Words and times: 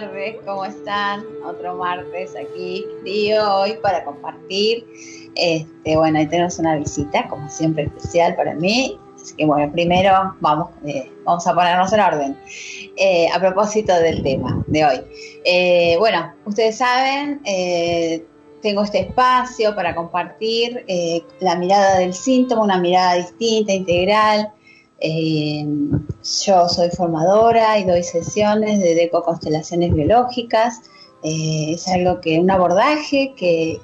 tardes, 0.00 0.36
¿cómo 0.46 0.64
están? 0.64 1.24
Otro 1.44 1.74
martes 1.74 2.34
aquí, 2.34 2.86
tío, 3.04 3.54
hoy 3.54 3.74
para 3.82 4.02
compartir. 4.02 4.86
Este, 5.34 5.96
bueno, 5.96 6.18
ahí 6.18 6.26
tenemos 6.26 6.58
una 6.58 6.76
visita, 6.76 7.28
como 7.28 7.50
siempre, 7.50 7.84
especial 7.84 8.34
para 8.34 8.54
mí. 8.54 8.98
Así 9.14 9.36
que 9.36 9.44
bueno, 9.44 9.70
primero 9.70 10.34
vamos, 10.40 10.70
eh, 10.86 11.10
vamos 11.24 11.46
a 11.46 11.54
ponernos 11.54 11.92
en 11.92 12.00
orden. 12.00 12.36
Eh, 12.96 13.28
a 13.28 13.38
propósito 13.38 13.94
del 13.94 14.22
tema 14.22 14.64
de 14.68 14.84
hoy. 14.86 15.00
Eh, 15.44 15.96
bueno, 15.98 16.32
ustedes 16.46 16.78
saben, 16.78 17.42
tengo 18.62 18.82
este 18.82 19.00
espacio 19.00 19.74
para 19.74 19.94
compartir 19.94 20.84
la 21.40 21.56
mirada 21.56 21.98
del 21.98 22.14
síntoma, 22.14 22.62
una 22.62 22.78
mirada 22.78 23.16
distinta, 23.16 23.74
integral 23.74 24.50
eh, 25.00 25.66
yo 26.44 26.68
soy 26.68 26.90
formadora 26.90 27.78
y 27.78 27.84
doy 27.84 28.02
sesiones 28.02 28.80
de 28.80 28.94
deco 28.94 29.22
constelaciones 29.22 29.94
biológicas. 29.94 30.82
Eh, 31.22 31.72
es 31.74 31.88
algo 31.88 32.20
que, 32.20 32.38
un 32.38 32.50
abordaje 32.50 33.32
que, 33.36 33.80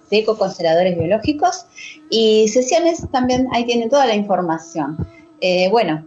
de 0.09 0.17
ecoconsteladores 0.19 0.97
biológicos 0.97 1.65
y 2.09 2.47
sesiones 2.47 3.05
también, 3.11 3.47
ahí 3.51 3.65
tienen 3.65 3.89
toda 3.89 4.05
la 4.05 4.15
información. 4.15 5.07
Eh, 5.41 5.69
bueno, 5.69 6.05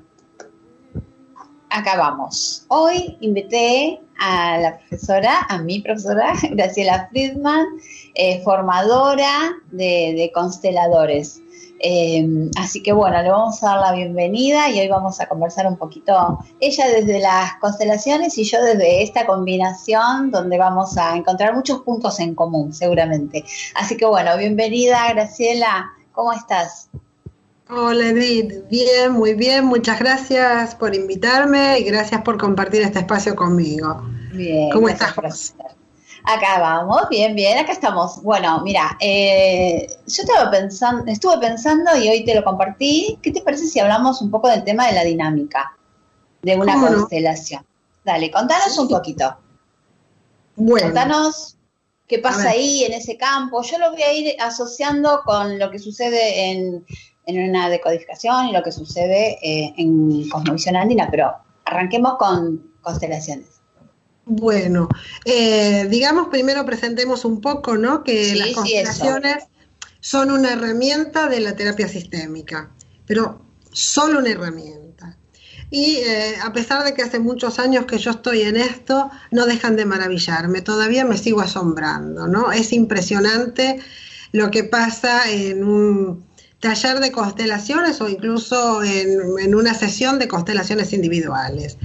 acabamos. 1.71 2.65
Hoy 2.69 3.17
invité 3.21 4.01
a 4.19 4.59
la 4.59 4.79
profesora, 4.79 5.47
a 5.49 5.59
mi 5.59 5.81
profesora, 5.81 6.35
Graciela 6.51 7.09
Friedman, 7.11 7.67
eh, 8.15 8.43
formadora 8.43 9.53
de 9.71 10.31
consteladores. 10.35 11.43
Em, 11.85 12.49
así 12.57 12.81
que 12.81 12.93
bueno, 12.93 13.21
le 13.21 13.29
vamos 13.29 13.61
a 13.65 13.71
dar 13.71 13.81
la 13.81 13.93
bienvenida 13.93 14.71
y 14.71 14.79
hoy 14.79 14.87
vamos 14.87 15.21
a 15.21 15.27
conversar 15.27 15.67
un 15.67 15.77
poquito, 15.77 16.39
ella 16.61 16.87
desde 16.87 17.19
las 17.19 17.55
constelaciones 17.61 18.39
y 18.39 18.45
yo 18.45 18.63
desde 18.63 19.03
esta 19.03 19.27
combinación 19.27 20.31
donde 20.31 20.59
vamos 20.59 20.97
a 20.97 21.17
encontrar 21.17 21.57
muchos 21.57 21.81
puntos 21.81 22.21
en 22.21 22.37
común, 22.37 22.73
seguramente. 22.73 23.45
Así 23.75 23.97
que 23.97 24.07
bueno, 24.07 24.37
bienvenida 24.39 25.13
Graciela, 25.13 25.91
¿cómo 26.13 26.33
estás? 26.33 26.89
Hola 27.69 28.11
Edith, 28.11 28.69
bien, 28.71 29.15
muy 29.15 29.35
bien, 29.35 29.65
muchas 29.65 29.99
gracias 29.99 30.77
por 30.77 30.95
invitarme 30.95 31.81
y 31.81 31.83
gracias 31.83 32.23
por 32.23 32.39
compartir 32.39 32.83
este 32.83 33.01
espacio 33.01 33.35
conmigo. 33.35 34.05
Bien, 34.33 34.71
¿cómo 34.71 34.89
estás? 34.89 35.17
Acá 36.25 36.61
vamos, 36.61 37.09
bien, 37.11 37.35
bien, 37.35 37.59
acá 37.59 37.73
estamos. 37.73 38.23
Bueno, 38.23 38.61
mira, 38.63 38.97
eh, 39.01 39.87
yo 40.07 40.23
estaba 40.23 40.51
pensando, 40.51 41.11
estuve 41.11 41.39
pensando 41.39 41.97
y 41.97 42.09
hoy 42.09 42.25
te 42.25 42.35
lo 42.35 42.45
compartí. 42.45 43.19
¿Qué 43.23 43.33
te 43.33 43.43
parece 43.43 43.67
si 43.67 43.81
hablamos 43.81 44.23
un 44.23 44.31
poco 44.31 44.49
del 44.49 44.63
tema 44.63 44.87
de 44.87 44.93
la 44.93 45.05
dinámica 45.05 45.77
de 46.43 46.57
una 46.57 46.81
constelación? 46.81 47.67
Dale, 48.05 48.31
contanos 48.31 48.79
un 48.79 48.89
poquito. 48.89 49.37
Bueno. 50.55 50.87
Contanos 50.87 51.57
qué 52.07 52.21
pasa 52.21 52.51
ahí 52.51 52.85
en 52.85 52.93
ese 52.93 53.17
campo. 53.17 53.63
Yo 53.63 53.79
lo 53.79 53.91
voy 53.91 54.03
a 54.03 54.13
ir 54.13 54.37
asociando 54.41 55.23
con 55.25 55.59
lo 55.59 55.71
que 55.71 55.81
sucede 55.81 56.51
en, 56.51 56.85
una 57.27 57.69
decodificación 57.69 58.49
y 58.49 58.53
lo 58.53 58.63
que 58.63 58.71
sucede 58.71 59.39
eh, 59.43 59.75
en 59.77 60.29
Cosmovisión 60.29 60.77
Andina, 60.77 61.09
pero 61.11 61.33
arranquemos 61.65 62.17
con 62.17 62.73
constelaciones. 62.81 63.62
Bueno, 64.25 64.89
eh, 65.25 65.87
digamos 65.91 66.29
primero 66.29 66.65
presentemos 66.65 67.25
un 67.25 67.41
poco, 67.41 67.77
¿no? 67.77 68.05
Que 68.05 68.35
las 68.37 68.51
constelaciones 68.51 69.45
son 70.01 70.31
una 70.31 70.53
herramienta 70.53 71.29
de 71.29 71.41
la 71.41 71.57
terapia 71.57 71.89
sistémica, 71.89 72.71
pero 73.07 73.43
solo 73.73 74.21
una 74.21 74.31
herramienta. 74.31 75.17
Y 75.71 75.97
eh, 75.97 76.37
a 76.43 76.53
pesar 76.53 76.85
de 76.85 76.93
que 76.93 77.03
hace 77.03 77.19
muchos 77.19 77.59
años 77.59 77.87
que 77.87 77.99
yo 77.99 78.11
estoy 78.11 78.43
en 78.43 78.57
esto, 78.57 79.11
no 79.31 79.47
dejan 79.47 79.75
de 79.75 79.87
maravillarme, 79.87 80.61
todavía 80.61 81.05
me 81.05 81.17
sigo 81.17 81.41
asombrando, 81.41 82.29
¿no? 82.29 82.53
Es 82.53 82.73
impresionante 82.73 83.81
lo 84.33 84.51
que 84.51 84.65
pasa 84.65 85.31
en 85.31 85.65
un 85.65 86.25
taller 86.63 87.01
de 87.01 87.11
constelaciones 87.11 88.01
o 88.01 88.09
incluso 88.09 88.85
en, 88.85 89.53
una 89.53 89.75
sesión 89.75 90.21
de 90.21 90.29
constelaciones 90.29 90.93
individuales. 90.93 91.77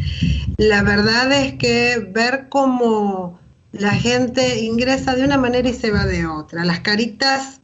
La 0.58 0.84
verdad 0.84 1.32
es 1.32 1.56
que 1.56 1.98
ver 2.14 2.48
cómo 2.48 3.40
la 3.72 3.92
gente 3.92 4.60
ingresa 4.60 5.16
de 5.16 5.26
una 5.26 5.40
manera 5.40 5.68
y 5.68 5.74
se 5.74 5.90
va 5.90 6.06
de 6.06 6.28
otra. 6.28 6.64
Las 6.64 6.82
caritas 6.82 7.60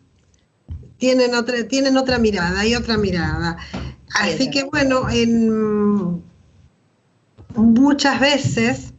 tienen 0.98 1.36
otra, 1.36 1.68
tienen 1.68 1.98
otra 1.98 2.18
mirada 2.18 2.66
y 2.66 2.74
otra 2.74 2.98
mirada. 2.98 3.58
Así 4.16 4.50
que 4.50 4.64
bueno, 4.64 5.08
en, 5.12 6.24
muchas 7.56 8.20
veces, 8.20 8.92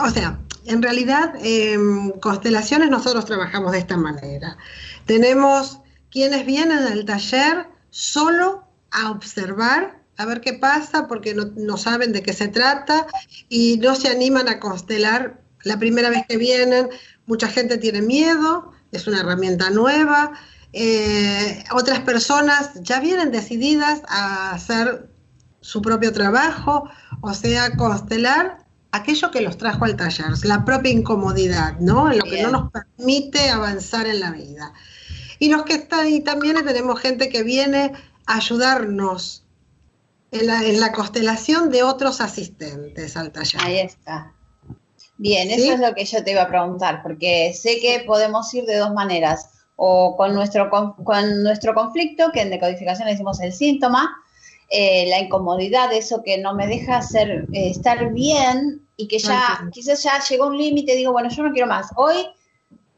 o 0.00 0.10
sea, 0.10 0.40
en 0.64 0.80
realidad 0.80 1.34
en 1.42 2.12
constelaciones 2.12 2.88
nosotros 2.88 3.26
trabajamos 3.26 3.72
de 3.72 3.78
esta 3.80 3.98
manera. 3.98 4.56
Tenemos 5.04 5.80
quienes 6.10 6.46
vienen 6.46 6.78
al 6.78 7.04
taller 7.04 7.68
solo 7.90 8.66
a 8.90 9.10
observar, 9.10 10.00
a 10.16 10.24
ver 10.24 10.40
qué 10.40 10.54
pasa, 10.54 11.06
porque 11.06 11.34
no, 11.34 11.76
saben 11.76 12.12
de 12.12 12.22
qué 12.22 12.32
se 12.32 12.48
trata 12.48 13.06
y 13.48 13.76
no 13.78 13.94
se 13.94 14.08
animan 14.08 14.48
a 14.48 14.60
constelar 14.60 15.40
la 15.62 15.78
primera 15.78 16.10
vez 16.10 16.24
que 16.28 16.36
vienen. 16.36 16.88
Mucha 17.26 17.48
gente 17.48 17.78
tiene 17.78 18.02
miedo, 18.02 18.72
es 18.92 19.06
una 19.06 19.20
herramienta 19.20 19.70
nueva. 19.70 20.32
Eh, 20.72 21.64
otras 21.72 22.00
personas 22.00 22.70
ya 22.82 23.00
vienen 23.00 23.30
decididas 23.30 24.02
a 24.08 24.52
hacer 24.52 25.10
su 25.60 25.82
propio 25.82 26.12
trabajo, 26.12 26.88
o 27.20 27.34
sea, 27.34 27.76
constelar 27.76 28.66
aquello 28.92 29.30
que 29.30 29.40
los 29.40 29.58
trajo 29.58 29.84
al 29.84 29.96
taller, 29.96 30.26
la 30.44 30.64
propia 30.64 30.92
incomodidad, 30.92 31.78
¿no? 31.80 32.12
Lo 32.12 32.24
que 32.24 32.42
no 32.42 32.50
nos 32.50 32.70
permite 32.70 33.50
avanzar 33.50 34.06
en 34.06 34.20
la 34.20 34.30
vida. 34.30 34.72
Y 35.38 35.48
los 35.48 35.64
que 35.64 35.74
están 35.74 36.00
ahí 36.00 36.20
también 36.20 36.56
tenemos 36.64 37.00
gente 37.00 37.28
que 37.28 37.42
viene 37.42 37.92
a 38.26 38.36
ayudarnos 38.36 39.44
en 40.32 40.80
la, 40.80 40.92
constelación 40.92 41.70
de 41.70 41.82
otros 41.82 42.20
asistentes 42.20 43.16
al 43.16 43.32
taller. 43.32 43.60
Ahí 43.62 43.78
está. 43.78 44.32
Bien, 45.18 45.50
eso 45.50 45.72
es 45.72 45.80
lo 45.80 45.94
que 45.94 46.04
yo 46.04 46.22
te 46.22 46.32
iba 46.32 46.42
a 46.42 46.48
preguntar, 46.48 47.02
porque 47.02 47.54
sé 47.54 47.78
que 47.80 48.04
podemos 48.06 48.52
ir 48.52 48.64
de 48.64 48.76
dos 48.76 48.92
maneras, 48.92 49.50
o 49.76 50.16
con 50.16 50.34
nuestro, 50.34 50.70
con, 50.70 51.42
nuestro 51.42 51.74
conflicto, 51.74 52.30
que 52.32 52.42
en 52.42 52.50
decodificación 52.50 53.08
decimos 53.08 53.40
el 53.40 53.52
síntoma, 53.52 54.14
eh, 54.68 55.06
la 55.08 55.20
incomodidad, 55.20 55.92
eso 55.92 56.22
que 56.22 56.38
no 56.38 56.54
me 56.54 56.66
deja 56.66 56.98
hacer, 56.98 57.46
eh, 57.52 57.70
estar 57.70 58.12
bien 58.12 58.82
y 58.96 59.06
que 59.06 59.18
ya 59.18 59.60
quizás 59.72 60.02
ya 60.02 60.18
llegó 60.28 60.48
un 60.48 60.58
límite, 60.58 60.96
digo, 60.96 61.12
bueno, 61.12 61.30
yo 61.30 61.42
no 61.42 61.52
quiero 61.52 61.68
más. 61.68 61.88
Hoy 61.96 62.16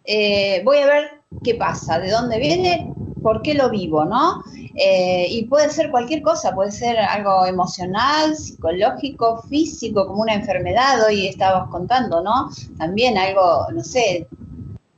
eh, 0.05 0.63
voy 0.65 0.79
a 0.79 0.87
ver 0.87 1.18
qué 1.43 1.55
pasa, 1.55 1.99
de 1.99 2.11
dónde 2.11 2.39
viene, 2.39 2.93
por 3.23 3.43
qué 3.43 3.55
lo 3.55 3.71
vivo, 3.71 4.05
¿no? 4.05 4.43
Eh, 4.75 5.27
y 5.31 5.45
puede 5.45 5.71
ser 5.71 5.91
cualquier 5.91 6.23
cosa, 6.23 6.55
puede 6.55 6.71
ser 6.71 6.99
algo 6.99 7.45
emocional, 7.47 8.37
psicológico, 8.37 9.43
físico, 9.43 10.07
como 10.07 10.23
una 10.23 10.35
enfermedad, 10.35 11.05
hoy 11.07 11.27
estabas 11.27 11.69
contando, 11.69 12.23
¿no? 12.23 12.51
También 12.79 13.19
algo, 13.19 13.67
no 13.73 13.83
sé, 13.83 14.29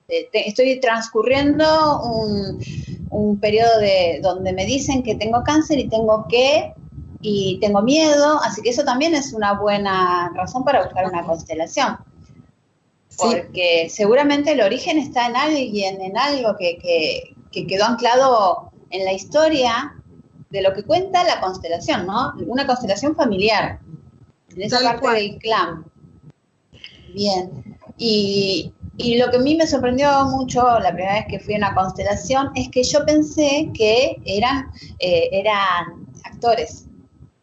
estoy 0.08 0.80
transcurriendo 0.80 2.02
un, 2.02 2.58
un 3.10 3.40
periodo 3.40 3.78
de 3.78 4.20
donde 4.22 4.52
me 4.52 4.66
dicen 4.66 5.02
que 5.02 5.14
tengo 5.14 5.42
cáncer 5.44 5.78
y 5.78 5.88
tengo 5.88 6.26
que 6.28 6.74
y 7.22 7.58
tengo 7.60 7.82
miedo, 7.82 8.40
así 8.42 8.62
que 8.62 8.70
eso 8.70 8.82
también 8.82 9.14
es 9.14 9.34
una 9.34 9.52
buena 9.52 10.32
razón 10.34 10.64
para 10.64 10.82
buscar 10.82 11.06
una 11.06 11.24
constelación. 11.24 11.98
Porque 13.20 13.88
seguramente 13.90 14.52
el 14.52 14.60
origen 14.60 14.98
está 14.98 15.26
en 15.26 15.36
alguien, 15.36 16.00
en 16.00 16.16
algo 16.16 16.56
que, 16.58 16.78
que, 17.52 17.66
quedó 17.66 17.84
anclado 17.84 18.70
en 18.90 19.04
la 19.04 19.12
historia 19.12 19.94
de 20.50 20.62
lo 20.62 20.72
que 20.72 20.82
cuenta 20.82 21.24
la 21.24 21.40
constelación, 21.40 22.06
¿no? 22.06 22.32
Una 22.46 22.66
constelación 22.66 23.14
familiar, 23.14 23.80
en 24.54 24.62
esa 24.62 24.80
parte 24.82 25.10
del 25.10 25.38
clan. 25.38 25.84
Bien. 27.14 27.76
Y, 27.98 28.72
y, 28.96 29.18
lo 29.18 29.30
que 29.30 29.36
a 29.36 29.40
mí 29.40 29.56
me 29.56 29.66
sorprendió 29.66 30.24
mucho 30.26 30.62
la 30.80 30.92
primera 30.92 31.14
vez 31.14 31.26
que 31.28 31.40
fui 31.40 31.54
a 31.54 31.58
una 31.58 31.74
constelación 31.74 32.50
es 32.54 32.68
que 32.70 32.82
yo 32.82 33.04
pensé 33.04 33.70
que 33.74 34.16
eran, 34.24 34.70
eh, 34.98 35.28
eran 35.32 36.06
actores, 36.24 36.86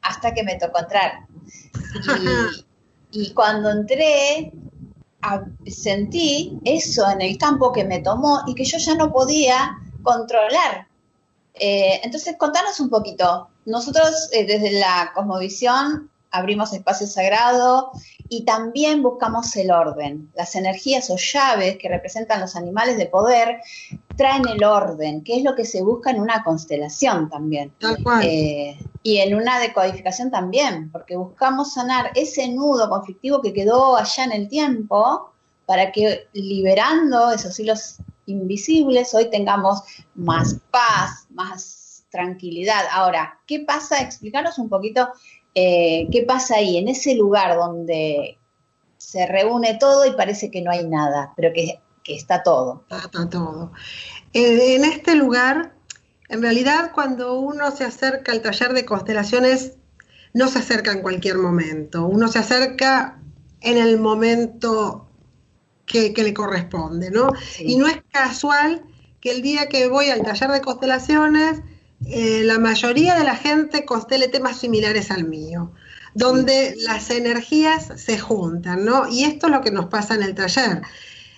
hasta 0.01 0.33
que 0.33 0.43
me 0.43 0.55
tocó 0.55 0.79
entrar. 0.79 1.27
Y, 3.09 3.33
cuando 3.33 3.71
entré, 3.71 4.51
sentí 5.65 6.59
eso 6.63 7.09
en 7.09 7.21
el 7.21 7.37
campo 7.37 7.71
que 7.71 7.83
me 7.83 7.99
tomó 7.99 8.41
y 8.47 8.55
que 8.55 8.65
yo 8.65 8.77
ya 8.77 8.95
no 8.95 9.11
podía 9.11 9.77
controlar. 10.03 10.87
Eh, 11.53 11.99
entonces, 12.03 12.35
contanos 12.37 12.79
un 12.79 12.89
poquito. 12.89 13.49
Nosotros 13.65 14.29
eh, 14.31 14.45
desde 14.45 14.79
la 14.79 15.11
Cosmovisión 15.13 16.09
abrimos 16.31 16.73
espacio 16.73 17.07
sagrado 17.07 17.91
y 18.29 18.45
también 18.45 19.01
buscamos 19.01 19.55
el 19.55 19.71
orden. 19.71 20.31
Las 20.35 20.55
energías 20.55 21.09
o 21.09 21.17
llaves 21.17 21.77
que 21.77 21.89
representan 21.89 22.41
los 22.41 22.55
animales 22.55 22.97
de 22.97 23.07
poder 23.07 23.61
traen 24.17 24.47
el 24.47 24.63
orden, 24.63 25.23
que 25.23 25.37
es 25.37 25.43
lo 25.43 25.55
que 25.55 25.63
se 25.63 25.83
busca 25.83 26.09
en 26.11 26.19
una 26.19 26.43
constelación 26.43 27.29
también. 27.29 27.71
Eh, 28.23 28.77
y 29.03 29.17
en 29.17 29.35
una 29.35 29.59
decodificación 29.59 30.31
también, 30.31 30.91
porque 30.91 31.15
buscamos 31.15 31.73
sanar 31.73 32.11
ese 32.15 32.49
nudo 32.49 32.89
conflictivo 32.89 33.41
que 33.41 33.53
quedó 33.53 33.95
allá 33.95 34.25
en 34.25 34.31
el 34.33 34.49
tiempo 34.49 35.31
para 35.65 35.91
que 35.91 36.27
liberando 36.33 37.31
esos 37.31 37.57
hilos 37.59 37.97
invisibles 38.25 39.13
hoy 39.13 39.29
tengamos 39.29 39.81
más 40.15 40.57
paz, 40.71 41.27
más 41.29 42.03
tranquilidad. 42.09 42.85
Ahora, 42.91 43.39
¿qué 43.45 43.59
pasa? 43.59 44.01
Explicaros 44.01 44.57
un 44.57 44.69
poquito 44.69 45.09
eh, 45.53 46.07
qué 46.11 46.23
pasa 46.23 46.55
ahí, 46.55 46.77
en 46.77 46.87
ese 46.87 47.15
lugar 47.15 47.55
donde 47.55 48.37
se 48.97 49.25
reúne 49.25 49.75
todo 49.75 50.05
y 50.05 50.11
parece 50.11 50.51
que 50.51 50.61
no 50.61 50.71
hay 50.71 50.85
nada, 50.85 51.33
pero 51.35 51.53
que, 51.53 51.79
está 52.15 52.43
todo. 52.43 52.85
Está, 52.89 53.29
todo. 53.29 53.71
Eh, 54.33 54.75
en 54.75 54.85
este 54.85 55.15
lugar, 55.15 55.73
en 56.29 56.41
realidad, 56.41 56.91
cuando 56.93 57.39
uno 57.39 57.71
se 57.71 57.83
acerca 57.83 58.31
al 58.31 58.41
taller 58.41 58.73
de 58.73 58.85
constelaciones, 58.85 59.73
no 60.33 60.47
se 60.47 60.59
acerca 60.59 60.91
en 60.91 61.01
cualquier 61.01 61.37
momento, 61.37 62.05
uno 62.05 62.27
se 62.27 62.39
acerca 62.39 63.19
en 63.61 63.77
el 63.77 63.99
momento 63.99 65.07
que, 65.85 66.13
le 66.15 66.33
corresponde, 66.33 67.09
¿no? 67.11 67.31
Y 67.59 67.77
no 67.77 67.87
es 67.87 68.01
casual 68.11 68.83
que 69.21 69.31
el 69.31 69.41
día 69.41 69.67
que 69.67 69.87
voy 69.87 70.09
al 70.09 70.21
taller 70.21 70.51
de 70.51 70.61
constelaciones, 70.61 71.61
eh, 72.05 72.41
la 72.43 72.59
mayoría 72.59 73.15
de 73.15 73.23
la 73.23 73.35
gente 73.35 73.85
constele 73.85 74.27
temas 74.27 74.59
similares 74.59 75.09
al 75.09 75.23
mío, 75.23 75.71
donde 76.13 76.75
las 76.77 77.09
energías 77.09 77.89
se 77.95 78.19
juntan, 78.19 78.85
¿no? 78.85 79.07
Y 79.09 79.23
esto 79.23 79.47
es 79.47 79.53
lo 79.53 79.61
que 79.61 79.71
nos 79.71 79.87
pasa 79.87 80.13
en 80.13 80.23
el 80.23 80.35
taller. 80.35 80.81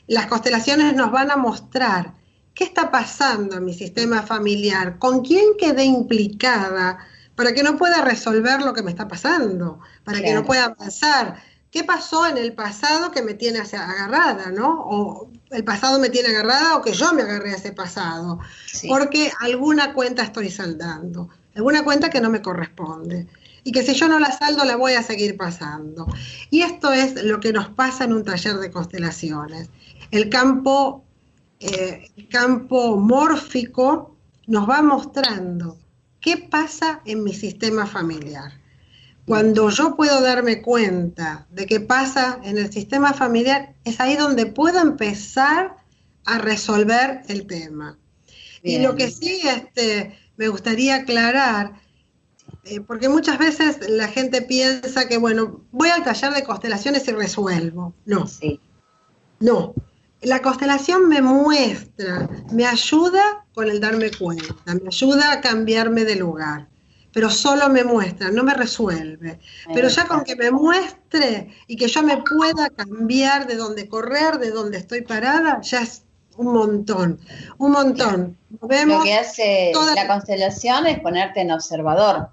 Las 0.10 0.26
constelaciones 0.26 0.96
nos 0.96 1.12
van 1.12 1.32
a 1.32 1.38
mostrar 1.38 2.16
qué 2.56 2.64
está 2.64 2.92
pasando 2.92 3.56
en 3.56 3.64
mi 3.64 3.74
sistema 3.74 4.24
familiar, 4.24 5.00
con 5.00 5.22
quién 5.22 5.52
quedé 5.58 5.86
implicada 5.86 6.98
para 7.36 7.54
que 7.54 7.64
no 7.64 7.78
pueda 7.78 8.02
resolver 8.02 8.62
lo 8.64 8.74
que 8.74 8.82
me 8.82 8.90
está 8.90 9.08
pasando, 9.08 9.80
para 10.04 10.20
que 10.20 10.34
no 10.34 10.44
pueda 10.44 10.66
avanzar. 10.66 11.42
¿Qué 11.72 11.84
pasó 11.84 12.28
en 12.28 12.38
el 12.38 12.54
pasado 12.54 13.12
que 13.12 13.22
me 13.22 13.36
tiene 13.36 13.60
agarrada, 13.60 14.52
no? 14.52 14.82
O 14.82 15.32
el 15.52 15.64
pasado 15.64 16.00
me 16.00 16.10
tiene 16.10 16.30
agarrada 16.30 16.76
o 16.76 16.82
que 16.82 16.92
yo 16.92 17.14
me 17.14 17.22
agarré 17.22 17.54
a 17.54 17.58
ese 17.58 17.72
pasado. 17.72 18.40
Porque 18.88 19.32
alguna 19.40 19.94
cuenta 19.94 20.24
estoy 20.24 20.50
saldando, 20.50 21.30
alguna 21.56 21.84
cuenta 21.84 22.10
que 22.10 22.20
no 22.20 22.30
me 22.30 22.42
corresponde. 22.42 23.28
Y 23.64 23.72
que 23.72 23.84
si 23.84 23.94
yo 23.94 24.08
no 24.08 24.20
la 24.20 24.32
saldo, 24.32 24.66
la 24.66 24.76
voy 24.78 24.94
a 24.94 25.04
seguir 25.04 25.38
pasando. 25.38 26.08
Y 26.50 26.64
esto 26.64 26.92
es 26.92 27.24
lo 27.24 27.40
que 27.40 27.54
nos 27.54 27.70
pasa 27.70 28.04
en 28.06 28.14
un 28.14 28.26
taller 28.26 28.56
de 28.56 28.72
constelaciones. 28.72 29.70
El 30.12 30.30
campo, 30.30 31.04
eh, 31.60 32.10
el 32.16 32.28
campo 32.28 32.98
mórfico 32.98 34.16
nos 34.48 34.70
va 34.70 34.82
mostrando 34.82 35.78
qué 36.20 36.38
pasa 36.38 37.02
en 37.06 37.24
mi 37.24 37.34
sistema 37.34 37.86
familiar. 37.86 38.54
Cuando 39.26 39.70
yo 39.70 39.96
puedo 39.96 40.22
darme 40.22 40.64
cuenta 40.64 41.46
de 41.52 41.68
qué 41.68 41.80
pasa 41.80 42.40
en 42.44 42.58
el 42.58 42.74
sistema 42.74 43.14
familiar, 43.14 43.76
es 43.84 44.00
ahí 44.00 44.16
donde 44.16 44.48
puedo 44.48 44.80
empezar 44.80 45.78
a 46.26 46.40
resolver 46.40 47.22
el 47.28 47.46
tema. 47.46 47.98
Y 48.64 48.80
lo 48.80 48.96
que 48.96 49.12
sí 49.12 49.42
este, 49.46 50.18
me 50.36 50.48
gustaría 50.48 50.96
aclarar, 50.96 51.74
eh, 52.64 52.82
porque 52.82 53.08
muchas 53.08 53.38
veces 53.38 53.88
la 53.90 54.08
gente 54.08 54.42
piensa 54.42 55.08
que, 55.08 55.18
bueno, 55.18 55.62
voy 55.72 55.90
al 55.90 56.04
taller 56.04 56.34
de 56.34 56.44
constelaciones 56.44 57.08
y 57.08 57.12
resuelvo. 57.12 57.94
No. 58.06 58.26
Sí. 58.26 58.60
No. 59.40 59.76
La 60.22 60.42
constelación 60.42 61.08
me 61.08 61.22
muestra, 61.22 62.30
me 62.52 62.66
ayuda 62.66 63.46
con 63.54 63.70
el 63.70 63.80
darme 63.80 64.12
cuenta, 64.12 64.54
me 64.66 64.88
ayuda 64.88 65.32
a 65.32 65.42
cambiarme 65.42 66.04
de 66.04 66.16
lugar 66.16 66.68
pero 67.12 67.30
solo 67.30 67.70
me 67.70 67.84
muestra, 67.84 68.30
no 68.32 68.44
me 68.44 68.54
resuelve. 68.54 69.40
Pero 69.74 69.88
ya 69.88 70.06
con 70.06 70.24
que 70.24 70.36
me 70.36 70.52
muestre 70.52 71.50
y 71.68 71.76
que 71.76 71.88
yo 71.88 72.04
me 72.04 72.18
pueda 72.18 72.70
cambiar 72.70 73.48
de 73.48 73.56
donde 73.56 73.88
correr, 73.88 74.38
de 74.38 74.52
donde 74.52 74.78
estoy 74.78 75.02
parada, 75.02 75.60
ya 75.62 75.82
es 75.82 76.04
un 76.38 76.54
montón, 76.54 77.20
un 77.58 77.72
montón. 77.72 78.38
Lo 78.62 78.68
que 79.04 79.16
hace 79.16 79.72
la 79.96 80.08
constelación 80.08 80.88
es 80.88 81.00
ponerte 81.00 81.42
en 81.42 81.52
observador. 81.52 82.30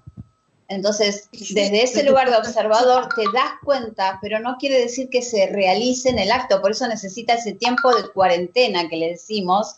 Entonces, 0.69 1.29
desde 1.31 1.83
ese 1.83 2.03
lugar 2.03 2.29
de 2.29 2.37
observador 2.37 3.07
te 3.15 3.23
das 3.33 3.51
cuenta, 3.63 4.19
pero 4.21 4.39
no 4.39 4.57
quiere 4.57 4.79
decir 4.79 5.09
que 5.09 5.21
se 5.21 5.47
realice 5.47 6.09
en 6.09 6.19
el 6.19 6.31
acto, 6.31 6.61
por 6.61 6.71
eso 6.71 6.87
necesita 6.87 7.35
ese 7.35 7.53
tiempo 7.53 7.95
de 7.95 8.09
cuarentena 8.09 8.89
que 8.89 8.97
le 8.97 9.09
decimos, 9.11 9.77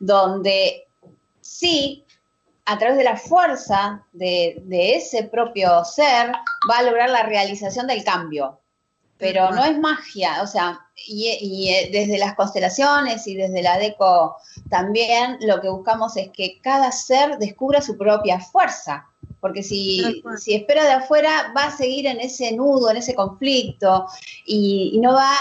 donde 0.00 0.86
sí 1.40 2.04
a 2.68 2.76
través 2.76 2.98
de 2.98 3.04
la 3.04 3.16
fuerza 3.16 4.04
de, 4.12 4.62
ese 4.68 5.24
propio 5.24 5.84
ser, 5.86 6.32
va 6.70 6.78
a 6.78 6.82
lograr 6.82 7.08
la 7.08 7.22
realización 7.22 7.86
del 7.86 8.04
cambio. 8.04 8.60
Pero 9.16 9.50
no 9.50 9.64
es 9.64 9.78
magia, 9.78 10.42
o 10.42 10.46
sea, 10.46 10.78
y, 11.06 11.70
eh, 11.70 11.88
desde 11.90 12.18
las 12.18 12.34
constelaciones 12.34 13.26
y 13.26 13.34
desde 13.34 13.62
la 13.62 13.78
DECO 13.78 14.36
también 14.68 15.38
lo 15.40 15.60
que 15.62 15.70
buscamos 15.70 16.16
es 16.18 16.28
que 16.30 16.60
cada 16.60 16.92
ser 16.92 17.38
descubra 17.38 17.80
su 17.80 17.96
propia 17.96 18.38
fuerza, 18.38 19.06
porque 19.40 19.62
si, 19.62 20.22
si 20.38 20.54
espera 20.54 20.84
de 20.84 20.92
afuera 20.92 21.52
va 21.56 21.64
a 21.64 21.76
seguir 21.76 22.06
en 22.06 22.20
ese 22.20 22.52
nudo, 22.52 22.90
en 22.90 22.96
ese 22.96 23.14
conflicto, 23.14 24.06
y, 24.44 24.92
y 24.94 25.00
no 25.00 25.14
va, 25.14 25.32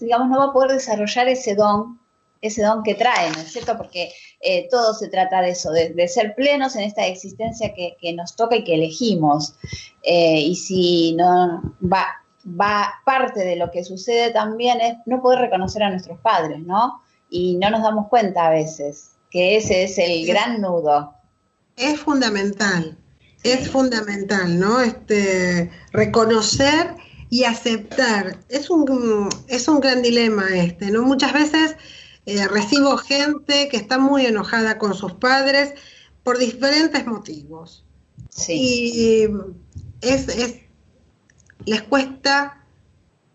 digamos, 0.00 0.28
no 0.28 0.38
va 0.38 0.44
a 0.46 0.52
poder 0.52 0.72
desarrollar 0.72 1.28
ese 1.28 1.54
don 1.54 2.00
ese 2.40 2.62
don 2.62 2.82
que 2.82 2.94
trae, 2.94 3.30
¿no 3.30 3.40
es 3.40 3.52
cierto? 3.52 3.76
Porque 3.76 4.12
eh, 4.40 4.68
todo 4.70 4.94
se 4.94 5.08
trata 5.08 5.42
de 5.42 5.50
eso, 5.50 5.70
de, 5.70 6.08
ser 6.08 6.34
plenos 6.34 6.74
en 6.76 6.82
esta 6.82 7.06
existencia 7.06 7.74
que, 7.74 8.12
nos 8.14 8.34
toca 8.36 8.56
y 8.56 8.64
que 8.64 8.74
elegimos. 8.74 9.54
Eh, 10.02 10.40
y 10.40 10.56
si 10.56 11.12
no 11.14 11.74
va, 11.82 12.06
va, 12.46 12.94
parte 13.04 13.44
de 13.44 13.56
lo 13.56 13.70
que 13.70 13.84
sucede 13.84 14.30
también 14.30 14.80
es 14.80 14.96
no 15.06 15.20
poder 15.20 15.40
reconocer 15.40 15.82
a 15.82 15.90
nuestros 15.90 16.18
padres, 16.20 16.60
¿no? 16.60 17.02
Y 17.28 17.56
no 17.56 17.70
nos 17.70 17.82
damos 17.82 18.08
cuenta 18.08 18.46
a 18.46 18.50
veces 18.50 19.12
que 19.30 19.56
ese 19.56 19.84
es 19.84 19.98
el 19.98 20.26
gran 20.26 20.60
nudo. 20.60 21.14
Es 21.76 22.00
fundamental, 22.00 22.96
es 23.42 23.70
fundamental, 23.70 24.58
¿no? 24.58 24.80
Este, 24.80 25.70
reconocer 25.92 26.96
y 27.30 27.44
aceptar. 27.44 28.38
Es 28.48 28.70
un, 28.70 29.28
es 29.48 29.68
un 29.68 29.80
gran 29.80 30.02
dilema 30.02 30.48
este, 30.50 30.90
¿no? 30.90 31.02
Muchas 31.02 31.32
veces 31.32 31.76
eh, 32.26 32.46
recibo 32.48 32.96
gente 32.98 33.68
que 33.68 33.76
está 33.76 33.98
muy 33.98 34.26
enojada 34.26 34.78
con 34.78 34.94
sus 34.94 35.12
padres 35.14 35.74
por 36.22 36.38
diferentes 36.38 37.06
motivos. 37.06 37.84
Y 38.48 39.26
es, 40.00 40.26
les 41.64 41.82
cuesta 41.82 42.64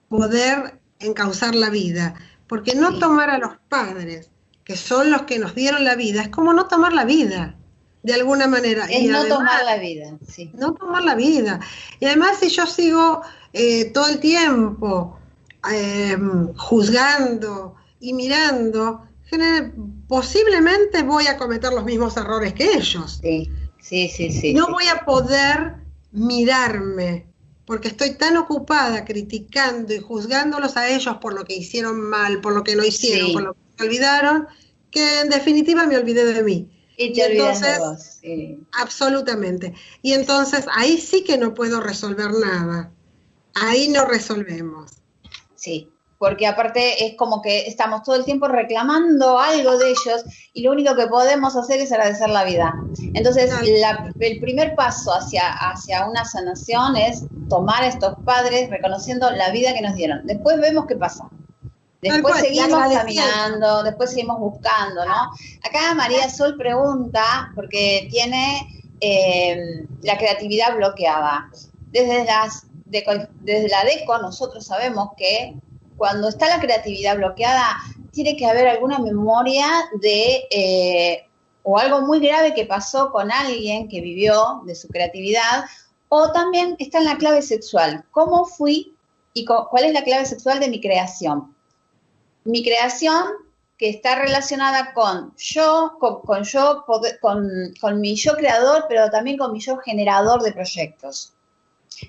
poder 0.10 0.80
encauzar 1.00 1.56
la 1.56 1.70
vida, 1.70 2.16
porque 2.48 2.76
no 2.76 3.00
tomar 3.00 3.30
a 3.30 3.38
los 3.38 3.58
padres, 3.70 4.30
que 4.64 4.76
son 4.76 5.12
los 5.12 5.24
que 5.24 5.40
nos 5.40 5.56
dieron 5.56 5.84
la 5.84 5.96
vida, 5.96 6.22
es 6.22 6.30
como 6.30 6.54
no 6.54 6.68
tomar 6.68 6.94
la 6.94 7.06
vida, 7.06 7.58
de 8.06 8.14
alguna 8.14 8.48
manera. 8.48 8.86
Es 8.86 9.10
no 9.10 9.26
tomar 9.26 9.64
la 9.66 9.78
vida, 9.78 10.18
sí. 10.28 10.52
No 10.54 10.74
tomar 10.74 11.04
la 11.04 11.16
vida. 11.16 11.60
Y 12.00 12.06
además 12.06 12.38
si 12.40 12.50
yo 12.50 12.66
sigo 12.66 13.22
eh, 13.54 13.86
todo 13.86 14.08
el 14.08 14.20
tiempo 14.20 15.20
eh, 15.72 16.18
juzgando, 16.56 17.76
y 18.06 18.14
mirando, 18.14 19.08
posiblemente 20.08 21.02
voy 21.04 21.26
a 21.28 21.38
cometer 21.38 21.74
los 21.74 21.86
mismos 21.86 22.16
errores 22.18 22.54
que 22.54 22.74
ellos. 22.74 23.20
Sí, 23.22 23.50
sí, 23.82 24.10
sí, 24.10 24.32
sí. 24.32 24.54
No 24.54 24.68
voy 24.68 24.88
a 24.88 25.04
poder 25.04 25.76
mirarme 26.12 27.26
porque 27.66 27.88
estoy 27.88 28.12
tan 28.12 28.38
ocupada 28.38 29.06
criticando 29.06 29.92
y 29.94 30.00
juzgándolos 30.00 30.78
a 30.78 30.88
ellos 30.88 31.18
por 31.20 31.34
lo 31.34 31.46
que 31.46 31.56
hicieron 31.56 32.00
mal, 32.00 32.42
por 32.42 32.54
lo 32.54 32.64
que 32.64 32.76
no 32.76 32.86
hicieron, 32.86 33.34
por 33.34 33.42
lo 33.42 33.54
que 33.54 33.60
se 33.78 33.84
olvidaron, 33.86 34.48
que 34.92 35.22
en 35.22 35.30
definitiva 35.30 35.88
me 35.88 35.98
olvidé 35.98 36.32
de 36.32 36.44
mí. 36.44 36.70
Y 36.98 37.14
te 37.14 37.32
entonces, 37.32 37.74
de 37.74 37.80
vos, 37.80 38.02
sí. 38.22 38.60
Absolutamente. 38.80 39.74
Y 40.02 40.14
entonces 40.14 40.66
ahí 40.74 40.98
sí 40.98 41.24
que 41.24 41.38
no 41.38 41.54
puedo 41.54 41.82
resolver 41.82 42.32
nada. 42.32 42.92
Ahí 43.54 43.90
no 43.90 44.06
resolvemos. 44.06 44.92
Sí, 45.56 45.90
porque 46.18 46.48
aparte 46.48 47.06
es 47.06 47.16
como 47.16 47.42
que 47.42 47.68
estamos 47.68 48.04
todo 48.04 48.16
el 48.16 48.25
tiempo 48.25 48.48
reclamando 48.48 49.40
algo 49.40 49.78
de 49.78 49.90
ellos 49.90 50.24
y 50.54 50.64
lo 50.64 50.72
único 50.72 50.96
que 50.96 51.08
podemos 51.08 51.56
hacer 51.56 51.80
es 51.80 51.92
agradecer 51.92 52.30
la 52.30 52.44
vida. 52.44 52.74
Entonces, 53.14 53.52
el 54.20 54.40
primer 54.40 54.75
paso 54.75 55.14
hacia, 55.14 55.52
hacia 55.52 56.06
una 56.08 56.25
sanación 56.25 56.96
es 56.96 57.24
tomar 57.50 57.84
a 57.84 57.88
estos 57.88 58.16
padres 58.24 58.70
reconociendo 58.70 59.30
la 59.32 59.52
vida 59.52 59.74
que 59.74 59.82
nos 59.82 59.96
dieron. 59.96 60.25
Después 60.25 60.60
vemos 60.60 60.86
qué 60.88 60.96
pasa. 60.96 61.30
Después 62.12 62.38
seguimos 62.38 62.94
caminando, 62.94 63.84
después 63.84 64.10
seguimos 64.12 64.40
buscando, 64.40 65.06
¿no? 65.06 65.32
Acá 65.64 65.94
María 65.96 66.30
Sol 66.30 66.56
pregunta, 66.58 67.52
porque 67.56 68.08
tiene 68.12 68.68
eh, 69.02 69.86
la 70.02 70.18
creatividad 70.18 70.76
bloqueada. 70.76 71.50
Desde, 71.92 72.26
las, 72.26 72.66
desde 72.86 73.70
la 73.70 73.84
DECO 73.84 74.18
nosotros 74.20 74.66
sabemos 74.66 75.10
que 75.18 75.56
cuando 75.98 76.28
está 76.28 76.48
la 76.50 76.60
creatividad 76.60 77.16
bloqueada, 77.18 77.78
tiene 78.12 78.36
que 78.38 78.46
haber 78.46 78.68
alguna 78.68 79.00
memoria 79.00 79.68
de 80.00 80.48
eh, 80.50 81.26
o 81.64 81.80
algo 81.80 82.02
muy 82.02 82.20
grave 82.20 82.54
que 82.54 82.66
pasó 82.66 83.12
con 83.12 83.32
alguien 83.32 83.88
que 83.90 84.00
vivió 84.00 84.62
de 84.66 84.76
su 84.76 84.88
creatividad, 84.88 85.66
o 86.10 86.32
también 86.32 86.76
está 86.78 87.00
en 87.00 87.06
la 87.06 87.18
clave 87.18 87.42
sexual. 87.42 88.06
¿Cómo 88.12 88.46
fui 88.46 88.96
y 89.34 89.46
cuál 89.46 89.86
es 89.86 89.94
la 89.94 90.04
clave 90.04 90.26
sexual 90.26 90.60
de 90.60 90.70
mi 90.70 90.80
creación? 90.80 91.55
Mi 92.46 92.64
creación 92.64 93.25
que 93.78 93.90
está 93.90 94.16
relacionada 94.16 94.94
con 94.94 95.36
yo, 95.38 95.98
con, 96.00 96.44
yo, 96.44 96.86
con, 97.22 98.00
mi 98.00 98.16
yo 98.16 98.36
creador, 98.36 98.86
pero 98.88 99.10
también 99.10 99.38
con 99.38 99.52
mi 99.52 99.60
yo 99.60 99.78
generador 99.78 100.42
de 100.42 100.54
proyectos. 100.54 101.34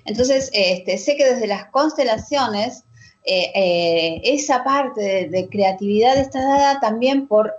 Entonces, 0.05 0.49
este, 0.53 0.97
sé 0.97 1.17
que 1.17 1.25
desde 1.25 1.47
las 1.47 1.65
constelaciones 1.69 2.83
eh, 3.29 3.51
eh, 3.53 4.21
esa 4.23 4.63
parte 4.63 5.27
de, 5.29 5.49
creatividad 5.49 6.17
está 6.17 6.41
dada 6.41 6.79
también 6.79 7.27
por 7.27 7.53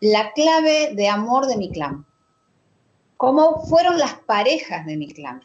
la 0.00 0.32
clave 0.32 0.94
de 0.94 1.08
amor 1.08 1.46
de 1.46 1.56
mi 1.56 1.70
clan. 1.70 2.06
Cómo 3.16 3.64
fueron 3.66 3.98
las 3.98 4.14
parejas 4.14 4.86
de 4.86 4.96
mi 4.96 5.08
clan. 5.08 5.42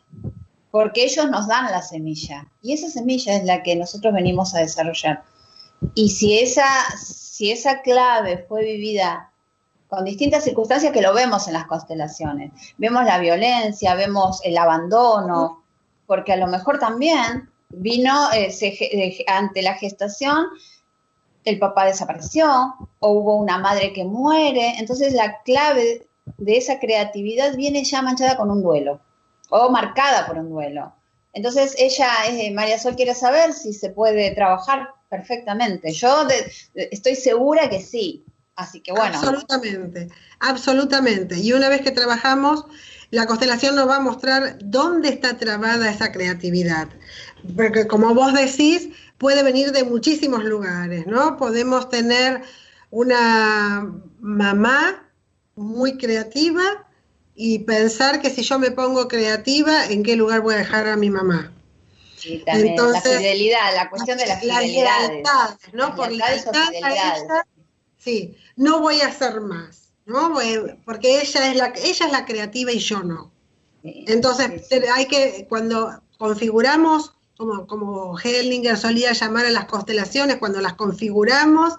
Porque 0.70 1.04
ellos 1.04 1.30
nos 1.32 1.48
dan 1.48 1.72
la 1.72 1.82
semilla. 1.82 2.48
Y 2.62 2.74
esa 2.74 2.90
semilla 2.90 3.36
es 3.36 3.44
la 3.44 3.64
que 3.64 3.76
nosotros 3.76 4.14
venimos 4.14 4.54
a 4.54 4.60
desarrollar. 4.60 5.24
Y 5.96 6.10
si 6.10 6.40
esa, 6.40 6.68
si 6.98 7.52
esa 7.52 7.82
clave 7.82 8.46
fue 8.48 8.64
vivida 8.64 9.32
con 9.94 10.06
distintas 10.06 10.44
circunstancias 10.44 10.92
que 10.92 11.04
lo 11.04 11.14
vemos 11.14 11.48
en 11.48 11.54
las 11.54 11.68
constelaciones. 11.68 12.52
Vemos 12.78 13.06
la 13.06 13.20
violencia, 13.20 13.94
vemos 13.94 14.42
el 14.44 14.58
abandono, 14.58 15.64
porque 16.08 16.34
a 16.34 16.38
lo 16.38 16.48
mejor 16.48 16.80
también 16.80 17.52
vino 17.70 18.28
ante 19.28 19.62
la 19.62 19.76
gestación, 19.76 20.48
el 21.46 21.60
papá 21.60 21.86
desapareció 21.86 22.74
o 23.00 23.12
hubo 23.12 23.36
una 23.36 23.60
madre 23.60 23.94
que 23.94 24.04
muere, 24.04 24.76
entonces 24.80 25.14
la 25.14 25.42
clave 25.44 26.08
de 26.38 26.58
esa 26.58 26.80
creatividad 26.80 27.56
viene 27.56 27.84
ya 27.84 28.02
manchada 28.02 28.36
con 28.36 28.50
un 28.50 28.64
duelo 28.64 29.00
o 29.50 29.70
marcada 29.70 30.26
por 30.26 30.38
un 30.38 30.50
duelo. 30.50 30.94
Entonces 31.34 31.76
ella, 31.78 32.10
eh, 32.30 32.52
María 32.52 32.80
Sol, 32.80 32.96
quiere 32.96 33.14
saber 33.14 33.54
si 33.54 33.74
se 33.74 33.90
puede 33.90 34.32
trabajar 34.32 34.90
perfectamente. 35.14 35.92
Yo 35.92 36.28
estoy 36.74 37.16
segura 37.16 37.70
que 37.70 37.82
sí. 37.82 38.24
Así 38.56 38.82
que 38.82 38.92
bueno. 38.92 39.16
Absolutamente, 39.16 40.10
absolutamente. 40.40 41.38
Y 41.38 41.54
una 41.54 41.70
vez 41.70 41.82
que 41.82 41.92
trabajamos, 41.92 42.66
la 43.12 43.28
constelación 43.28 43.76
nos 43.76 43.88
va 43.88 43.98
a 43.98 44.00
mostrar 44.00 44.58
dónde 44.64 45.10
está 45.10 45.38
trabada 45.38 45.90
esa 45.92 46.12
creatividad. 46.12 46.88
Porque 47.56 47.86
como 47.86 48.16
vos 48.16 48.34
decís, 48.34 48.90
puede 49.20 49.44
venir 49.44 49.72
de 49.72 49.84
muchísimos 49.84 50.44
lugares, 50.44 51.06
¿no? 51.06 51.38
Podemos 51.38 51.90
tener 51.90 52.42
una 52.90 53.88
mamá 54.20 55.10
muy 55.56 55.98
creativa 55.98 56.64
y 57.36 57.60
pensar 57.60 58.20
que 58.20 58.32
si 58.32 58.42
yo 58.42 58.58
me 58.58 58.72
pongo 58.72 59.08
creativa, 59.08 59.86
¿en 59.86 60.02
qué 60.02 60.16
lugar 60.16 60.42
voy 60.42 60.56
a 60.56 60.58
dejar 60.58 60.88
a 60.88 60.98
mi 60.98 61.12
mamá? 61.12 61.53
Sí, 62.24 62.42
también 62.46 62.76
la 62.78 63.02
fidelidad, 63.02 63.76
la 63.76 63.90
cuestión 63.90 64.18
de 64.18 64.26
la 64.26 64.38
fidelidad. 64.38 65.12
¿no? 65.74 65.94
Por 65.94 66.10
la 66.12 66.26
sí, 67.98 68.38
no 68.56 68.80
voy 68.80 69.02
a 69.02 69.08
hacer 69.08 69.42
más. 69.42 69.84
¿no? 70.06 70.34
Porque 70.86 71.22
ella 71.22 71.52
es 71.52 71.56
la, 71.56 71.74
ella 71.76 72.06
es 72.06 72.12
la 72.12 72.26
creativa 72.26 72.72
y 72.72 72.80
yo 72.80 73.04
no. 73.04 73.32
Entonces, 73.84 74.70
hay 74.94 75.08
que, 75.08 75.46
cuando 75.50 76.02
configuramos, 76.18 77.14
como, 77.38 77.68
como 77.68 78.18
Hellinger 78.18 78.78
solía 78.78 79.12
llamar 79.12 79.46
a 79.46 79.52
las 79.52 79.66
constelaciones, 79.66 80.38
cuando 80.38 80.62
las 80.62 80.76
configuramos, 80.76 81.74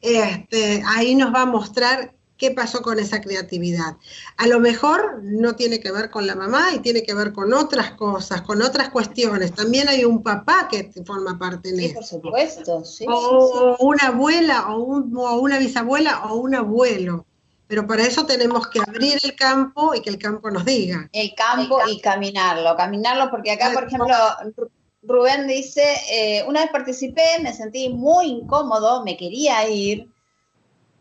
este, 0.00 0.82
ahí 0.86 1.14
nos 1.14 1.34
va 1.34 1.42
a 1.42 1.46
mostrar 1.46 2.14
qué 2.36 2.50
pasó 2.50 2.82
con 2.82 2.98
esa 2.98 3.20
creatividad. 3.20 3.96
A 4.36 4.46
lo 4.46 4.60
mejor 4.60 5.22
no 5.22 5.54
tiene 5.54 5.80
que 5.80 5.92
ver 5.92 6.10
con 6.10 6.26
la 6.26 6.34
mamá 6.34 6.68
y 6.74 6.80
tiene 6.80 7.02
que 7.02 7.14
ver 7.14 7.32
con 7.32 7.52
otras 7.52 7.92
cosas, 7.92 8.42
con 8.42 8.62
otras 8.62 8.90
cuestiones. 8.90 9.52
También 9.54 9.88
hay 9.88 10.04
un 10.04 10.22
papá 10.22 10.68
que 10.70 10.90
forma 11.06 11.38
parte 11.38 11.72
de 11.72 11.88
sí, 11.88 11.94
por 11.94 12.04
supuesto. 12.04 12.82
o 13.08 13.76
una 13.80 14.08
abuela, 14.08 14.68
o, 14.74 15.00
o 15.00 15.40
una 15.40 15.58
bisabuela, 15.58 16.24
o 16.24 16.36
un 16.36 16.54
abuelo. 16.54 17.26
Pero 17.66 17.86
para 17.86 18.02
eso 18.02 18.26
tenemos 18.26 18.68
que 18.68 18.80
abrir 18.80 19.18
el 19.22 19.34
campo 19.34 19.94
y 19.94 20.02
que 20.02 20.10
el 20.10 20.18
campo 20.18 20.50
nos 20.50 20.64
diga. 20.64 21.08
El 21.12 21.34
campo, 21.34 21.78
y 21.88 22.00
caminarlo, 22.00 22.76
caminarlo, 22.76 23.30
porque 23.30 23.52
acá, 23.52 23.70
por 23.72 23.84
ejemplo, 23.84 24.14
Rubén 25.02 25.46
dice, 25.46 25.82
eh, 26.10 26.44
una 26.46 26.60
vez 26.60 26.70
participé, 26.70 27.22
me 27.42 27.54
sentí 27.54 27.88
muy 27.88 28.26
incómodo, 28.26 29.02
me 29.02 29.16
quería 29.16 29.68
ir. 29.68 30.08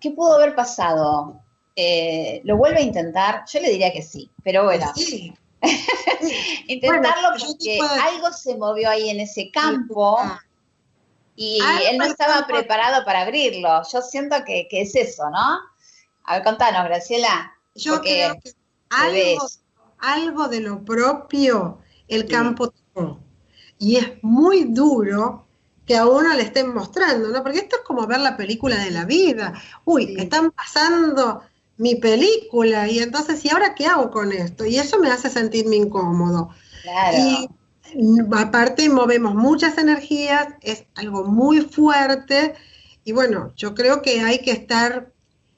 ¿Qué 0.03 0.11
pudo 0.11 0.33
haber 0.33 0.53
pasado? 0.53 1.39
Eh, 1.77 2.41
¿Lo 2.43 2.57
vuelve 2.57 2.79
a 2.79 2.81
intentar? 2.81 3.45
Yo 3.49 3.61
le 3.61 3.69
diría 3.69 3.93
que 3.93 4.01
sí, 4.01 4.29
pero 4.43 4.65
bueno. 4.65 4.91
Sí. 4.93 5.33
Intentarlo 6.67 7.29
porque 7.39 7.79
algo 7.79 8.33
se 8.33 8.57
movió 8.57 8.89
ahí 8.89 9.09
en 9.09 9.21
ese 9.21 9.49
campo 9.49 10.19
y 11.37 11.57
él 11.89 11.97
no 11.97 12.03
estaba 12.03 12.45
preparado 12.45 13.05
para 13.05 13.21
abrirlo. 13.21 13.81
Yo 13.89 14.01
siento 14.01 14.35
que, 14.45 14.67
que 14.69 14.81
es 14.81 14.93
eso, 14.93 15.29
¿no? 15.29 15.59
A 16.25 16.33
ver, 16.33 16.43
contanos, 16.43 16.83
Graciela. 16.83 17.53
Yo 17.73 18.01
creo 18.01 18.35
que 18.41 18.51
algo, 19.99 20.49
de 20.49 20.59
lo 20.59 20.83
propio 20.83 21.79
el 22.09 22.27
campo 22.27 22.73
tomó. 22.93 23.19
Y 23.79 23.95
es 23.95 24.21
muy 24.21 24.65
duro 24.65 25.47
que 25.85 25.97
a 25.97 26.05
uno 26.05 26.33
le 26.33 26.43
estén 26.43 26.73
mostrando, 26.73 27.29
¿no? 27.29 27.43
Porque 27.43 27.59
esto 27.59 27.77
es 27.77 27.81
como 27.83 28.07
ver 28.07 28.19
la 28.19 28.37
película 28.37 28.77
de 28.77 28.91
la 28.91 29.05
vida. 29.05 29.53
Uy, 29.85 30.15
están 30.17 30.51
pasando 30.51 31.41
mi 31.77 31.95
película 31.95 32.87
y 32.87 32.99
entonces, 32.99 33.43
¿y 33.43 33.49
ahora 33.49 33.75
qué 33.75 33.87
hago 33.87 34.11
con 34.11 34.31
esto? 34.31 34.65
Y 34.65 34.77
eso 34.77 34.99
me 34.99 35.09
hace 35.09 35.29
sentirme 35.29 35.75
incómodo. 35.75 36.49
Claro. 36.83 37.17
Y 37.17 37.49
aparte 38.35 38.89
movemos 38.89 39.35
muchas 39.35 39.77
energías, 39.77 40.47
es 40.61 40.85
algo 40.95 41.25
muy 41.25 41.61
fuerte 41.61 42.55
y 43.03 43.11
bueno, 43.11 43.53
yo 43.55 43.75
creo 43.75 44.01
que 44.01 44.21
hay 44.21 44.39
que 44.39 44.51
estar 44.51 45.11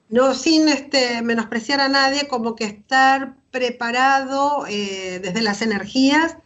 no 0.08 0.34
sin 0.34 0.68
este, 0.68 1.22
menospreciar 1.22 1.80
a 1.80 1.88
nadie, 1.88 2.28
como 2.28 2.54
que 2.54 2.64
estar 2.64 3.36
preparado 3.50 4.66
eh, 4.68 5.20
desde 5.22 5.42
las 5.42 5.62
energías 5.62 6.36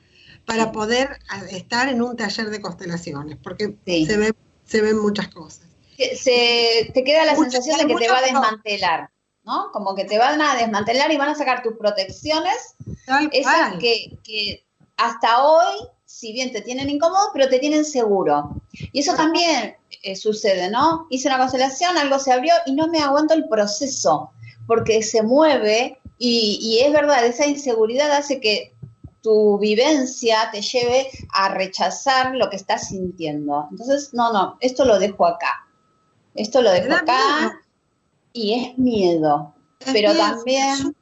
para 0.50 0.72
poder 0.72 1.18
estar 1.50 1.88
en 1.88 2.02
un 2.02 2.16
taller 2.16 2.50
de 2.50 2.60
constelaciones, 2.60 3.38
porque 3.40 3.76
se, 3.86 4.16
ve, 4.16 4.34
se 4.64 4.82
ven 4.82 4.98
muchas 4.98 5.28
cosas. 5.28 5.66
Se, 5.96 6.90
te 6.92 7.04
queda 7.04 7.24
la 7.24 7.36
sensación 7.36 7.78
de 7.78 7.86
que 7.86 7.94
te 7.94 8.08
va 8.08 8.18
a 8.18 8.22
desmantelar, 8.22 9.10
¿no? 9.44 9.70
Como 9.72 9.94
que 9.94 10.04
te 10.06 10.18
van 10.18 10.42
a 10.42 10.56
desmantelar 10.56 11.12
y 11.12 11.16
van 11.16 11.28
a 11.28 11.34
sacar 11.36 11.62
tus 11.62 11.76
protecciones, 11.76 12.74
esas 13.30 13.76
que, 13.78 14.18
que 14.24 14.66
hasta 14.96 15.44
hoy 15.44 15.88
si 16.04 16.32
bien 16.32 16.50
te 16.50 16.60
tienen 16.62 16.90
incómodo, 16.90 17.30
pero 17.32 17.48
te 17.48 17.60
tienen 17.60 17.84
seguro. 17.84 18.60
Y 18.72 18.98
eso 18.98 19.14
también 19.14 19.76
eh, 20.02 20.16
sucede, 20.16 20.68
¿no? 20.68 21.06
Hice 21.08 21.28
una 21.28 21.38
constelación, 21.38 21.96
algo 21.96 22.18
se 22.18 22.32
abrió 22.32 22.52
y 22.66 22.72
no 22.72 22.88
me 22.88 22.98
aguanto 22.98 23.34
el 23.34 23.48
proceso, 23.48 24.32
porque 24.66 25.04
se 25.04 25.22
mueve 25.22 26.00
y, 26.18 26.80
es 26.84 26.92
verdad, 26.92 27.24
esa 27.24 27.46
inseguridad 27.46 28.10
hace 28.10 28.40
que 28.40 28.74
tu 29.22 29.58
vivencia 29.58 30.50
te 30.50 30.62
lleve 30.62 31.10
a 31.32 31.48
rechazar 31.50 32.34
lo 32.34 32.48
que 32.50 32.56
estás 32.56 32.88
sintiendo. 32.88 33.68
Entonces, 33.70 34.14
no, 34.14 34.32
no, 34.32 34.56
esto 34.60 34.84
lo 34.84 34.98
dejo 34.98 35.26
acá. 35.26 35.66
Esto 36.34 36.62
lo 36.62 36.70
dejo 36.70 36.94
acá 36.94 37.60
y 38.32 38.54
es 38.54 38.78
miedo. 38.78 39.54
pero 39.92 40.14
también... 40.14 40.94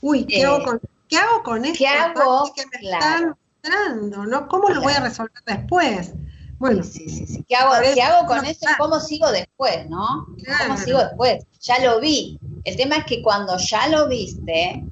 Uy, 0.00 0.26
¿qué, 0.26 0.44
hago 0.44 0.58
eh, 0.58 0.64
con, 0.64 0.80
¿qué 1.08 1.16
hago 1.16 1.42
con 1.42 1.64
esto? 1.64 1.78
¿Qué 1.78 1.88
hago? 1.88 2.52
Que 2.54 2.62
me 2.66 2.90
están 2.90 3.36
entrando, 3.62 4.26
¿no? 4.26 4.48
¿Cómo 4.48 4.68
lo 4.68 4.82
voy 4.82 4.92
a 4.92 5.00
resolver 5.00 5.42
después? 5.46 6.12
Bueno, 6.58 6.82
sí, 6.82 7.08
sí, 7.08 7.26
sí. 7.26 7.44
¿Qué 7.48 7.56
hago, 7.56 7.72
¿qué 7.94 8.02
hago 8.02 8.26
con 8.26 8.44
eso 8.44 8.66
y 8.70 8.76
cómo 8.76 9.00
sigo 9.00 9.30
después, 9.32 9.88
no? 9.88 10.26
¿Cómo 10.58 10.76
sigo 10.76 10.98
después? 10.98 11.44
Ya 11.60 11.78
lo 11.80 12.00
vi. 12.00 12.38
El 12.64 12.76
tema 12.76 12.96
es 12.96 13.04
que 13.06 13.22
cuando 13.22 13.56
ya 13.58 13.88
lo 13.88 14.08
viste, 14.08 14.84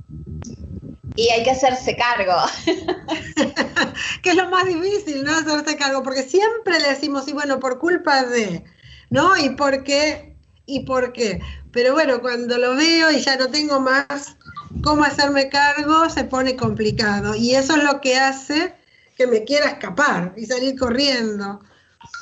y 1.14 1.28
hay 1.28 1.42
que 1.42 1.50
hacerse 1.50 1.96
cargo. 1.96 2.34
que 4.22 4.30
es 4.30 4.36
lo 4.36 4.48
más 4.50 4.66
difícil, 4.66 5.24
¿no? 5.24 5.32
Hacerse 5.32 5.76
cargo, 5.76 6.02
porque 6.02 6.22
siempre 6.22 6.80
le 6.80 6.88
decimos, 6.88 7.28
y 7.28 7.32
bueno, 7.32 7.58
por 7.60 7.78
culpa 7.78 8.24
de, 8.24 8.64
¿no? 9.10 9.36
¿Y 9.36 9.50
por 9.50 9.84
qué? 9.84 10.36
¿Y 10.66 10.80
por 10.80 11.12
qué? 11.12 11.40
Pero 11.72 11.92
bueno, 11.92 12.20
cuando 12.20 12.58
lo 12.58 12.76
veo 12.76 13.10
y 13.10 13.20
ya 13.20 13.36
no 13.36 13.48
tengo 13.48 13.80
más 13.80 14.36
cómo 14.82 15.04
hacerme 15.04 15.48
cargo, 15.48 16.08
se 16.10 16.24
pone 16.24 16.56
complicado. 16.56 17.34
Y 17.34 17.54
eso 17.54 17.76
es 17.76 17.84
lo 17.84 18.00
que 18.00 18.16
hace 18.16 18.74
que 19.16 19.26
me 19.26 19.44
quiera 19.44 19.68
escapar 19.68 20.34
y 20.36 20.46
salir 20.46 20.78
corriendo. 20.78 21.60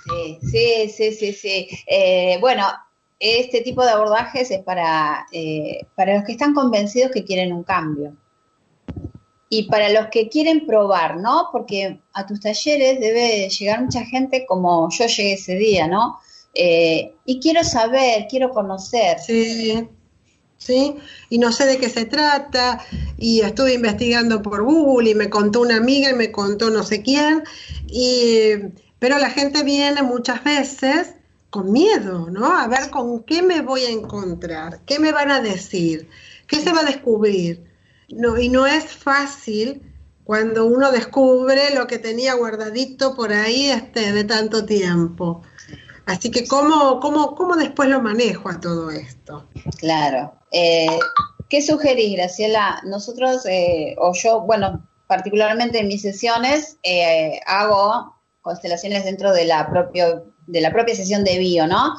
Sí, 0.05 0.39
sí, 0.51 0.91
sí, 0.91 1.13
sí, 1.13 1.33
sí. 1.33 1.69
Eh, 1.87 2.39
bueno, 2.41 2.67
este 3.19 3.61
tipo 3.61 3.85
de 3.85 3.91
abordajes 3.91 4.51
es 4.51 4.63
para, 4.63 5.27
eh, 5.33 5.87
para 5.95 6.15
los 6.17 6.25
que 6.25 6.33
están 6.33 6.55
convencidos 6.55 7.11
que 7.13 7.25
quieren 7.25 7.53
un 7.53 7.65
cambio. 7.65 8.17
Y 9.53 9.65
para 9.65 9.91
los 9.91 10.07
que 10.07 10.29
quieren 10.29 10.65
probar, 10.65 11.17
¿no? 11.17 11.49
Porque 11.51 12.01
a 12.13 12.25
tus 12.25 12.41
talleres 12.41 13.01
debe 13.01 13.49
llegar 13.49 13.83
mucha 13.83 14.05
gente 14.05 14.47
como 14.47 14.89
yo 14.91 15.07
llegué 15.07 15.33
ese 15.33 15.57
día, 15.57 15.89
¿no? 15.89 16.19
Eh, 16.55 17.15
y 17.25 17.41
quiero 17.41 17.63
saber, 17.65 18.27
quiero 18.29 18.51
conocer. 18.51 19.19
Sí, 19.19 19.89
sí, 20.57 20.95
y 21.29 21.39
no 21.39 21.53
sé 21.53 21.67
de 21.67 21.79
qué 21.79 21.89
se 21.89 22.05
trata, 22.05 22.85
y 23.19 23.41
estuve 23.41 23.75
investigando 23.75 24.41
por 24.41 24.63
Google 24.63 25.11
y 25.11 25.15
me 25.15 25.31
contó 25.31 25.63
una 25.63 25.77
amiga 25.77 26.11
y 26.11 26.15
me 26.15 26.31
contó 26.31 26.71
no 26.71 26.83
sé 26.83 27.03
quién, 27.03 27.43
y, 27.87 28.53
pero 28.99 29.19
la 29.19 29.31
gente 29.31 29.63
viene 29.65 30.03
muchas 30.03 30.43
veces 30.45 31.15
con 31.51 31.73
miedo, 31.73 32.31
¿no? 32.31 32.57
A 32.57 32.69
ver 32.69 32.91
con 32.91 33.25
qué 33.25 33.43
me 33.43 33.61
voy 33.61 33.83
a 33.83 33.91
encontrar, 33.91 34.81
qué 34.87 34.99
me 34.99 35.11
van 35.13 35.31
a 35.31 35.41
decir, 35.41 36.09
qué 36.47 36.61
se 36.61 36.73
va 36.73 36.81
a 36.81 36.85
descubrir. 36.85 37.70
No, 38.11 38.39
y 38.39 38.49
no 38.49 38.67
es 38.67 38.85
fácil 38.85 39.83
cuando 40.25 40.67
uno 40.67 40.93
descubre 40.93 41.75
lo 41.75 41.87
que 41.87 41.99
tenía 41.99 42.35
guardadito 42.35 43.15
por 43.15 43.33
ahí 43.33 43.71
este, 43.71 44.13
de 44.13 44.25
tanto 44.25 44.65
tiempo. 44.65 45.43
Así 46.07 46.31
que, 46.31 46.47
¿cómo, 46.47 47.01
cómo, 47.01 47.35
cómo 47.35 47.57
después 47.57 47.89
lo 47.89 48.01
manejo 48.01 48.49
a 48.49 48.61
todo 48.61 48.91
esto? 48.91 49.49
Claro. 49.79 50.35
Eh, 50.51 50.99
¿Qué 51.49 51.63
sugerís, 51.63 52.17
Graciela? 52.17 52.81
Nosotros, 52.85 53.47
eh, 53.47 53.95
o 53.99 54.13
yo, 54.15 54.41
bueno, 54.43 54.89
particularmente 55.07 55.81
en 55.81 55.89
mis 55.89 56.03
sesiones, 56.03 56.79
eh, 56.83 57.41
hago 57.47 58.15
constelaciones 58.41 59.05
dentro 59.05 59.33
de 59.33 59.45
la, 59.45 59.69
propio, 59.69 60.33
de 60.47 60.61
la 60.61 60.73
propia 60.73 60.95
sesión 60.95 61.25
de 61.25 61.39
bio, 61.39 61.67
¿no? 61.67 61.95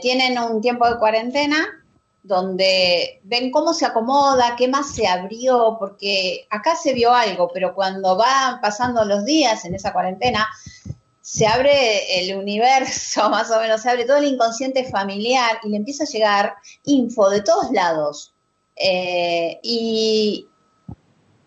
tienen 0.00 0.38
un 0.38 0.60
tiempo 0.60 0.88
de 0.88 0.96
cuarentena 0.96 1.56
donde 2.26 3.20
ven 3.24 3.50
cómo 3.50 3.72
se 3.72 3.86
acomoda, 3.86 4.56
qué 4.56 4.68
más 4.68 4.94
se 4.94 5.06
abrió, 5.06 5.76
porque 5.78 6.46
acá 6.50 6.74
se 6.74 6.92
vio 6.92 7.14
algo, 7.14 7.48
pero 7.52 7.74
cuando 7.74 8.16
van 8.16 8.60
pasando 8.60 9.04
los 9.04 9.24
días 9.24 9.64
en 9.64 9.74
esa 9.74 9.92
cuarentena, 9.92 10.48
se 11.20 11.46
abre 11.46 12.20
el 12.20 12.36
universo, 12.36 13.28
más 13.30 13.50
o 13.50 13.60
menos, 13.60 13.82
se 13.82 13.90
abre 13.90 14.04
todo 14.04 14.18
el 14.18 14.26
inconsciente 14.26 14.84
familiar 14.84 15.58
y 15.62 15.70
le 15.70 15.76
empieza 15.76 16.04
a 16.04 16.08
llegar 16.08 16.54
info 16.84 17.30
de 17.30 17.42
todos 17.42 17.70
lados. 17.72 18.32
Eh, 18.76 19.58
y 19.62 20.46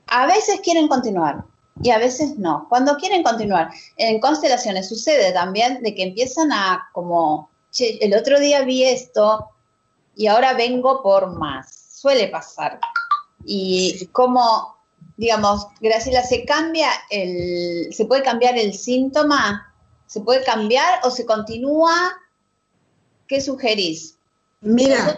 a 0.07 0.25
veces 0.25 0.61
quieren 0.61 0.87
continuar 0.87 1.43
y 1.81 1.91
a 1.91 1.97
veces 1.97 2.37
no. 2.37 2.67
Cuando 2.69 2.97
quieren 2.97 3.23
continuar, 3.23 3.69
en 3.97 4.19
constelaciones 4.19 4.89
sucede 4.89 5.31
también 5.31 5.81
de 5.81 5.93
que 5.93 6.03
empiezan 6.03 6.51
a 6.51 6.89
como, 6.93 7.49
che, 7.71 7.97
el 8.01 8.15
otro 8.15 8.39
día 8.39 8.61
vi 8.63 8.83
esto 8.83 9.49
y 10.19 10.27
ahora 10.27 10.53
vengo 10.53 11.01
por 11.01 11.37
más. 11.37 11.73
Suele 11.93 12.27
pasar. 12.27 12.79
Y 13.45 14.05
como, 14.11 14.75
digamos, 15.17 15.65
Graciela, 15.79 16.23
se 16.23 16.45
cambia 16.45 16.89
el, 17.09 17.93
se 17.93 18.05
puede 18.05 18.21
cambiar 18.21 18.57
el 18.57 18.73
síntoma 18.73 19.65
¿Se 20.09 20.21
puede 20.21 20.43
cambiar 20.43 21.01
o 21.03 21.11
se 21.11 21.23
continúa? 21.23 21.93
¿Qué 23.27 23.39
sugerís? 23.39 24.17
Mira, 24.59 25.15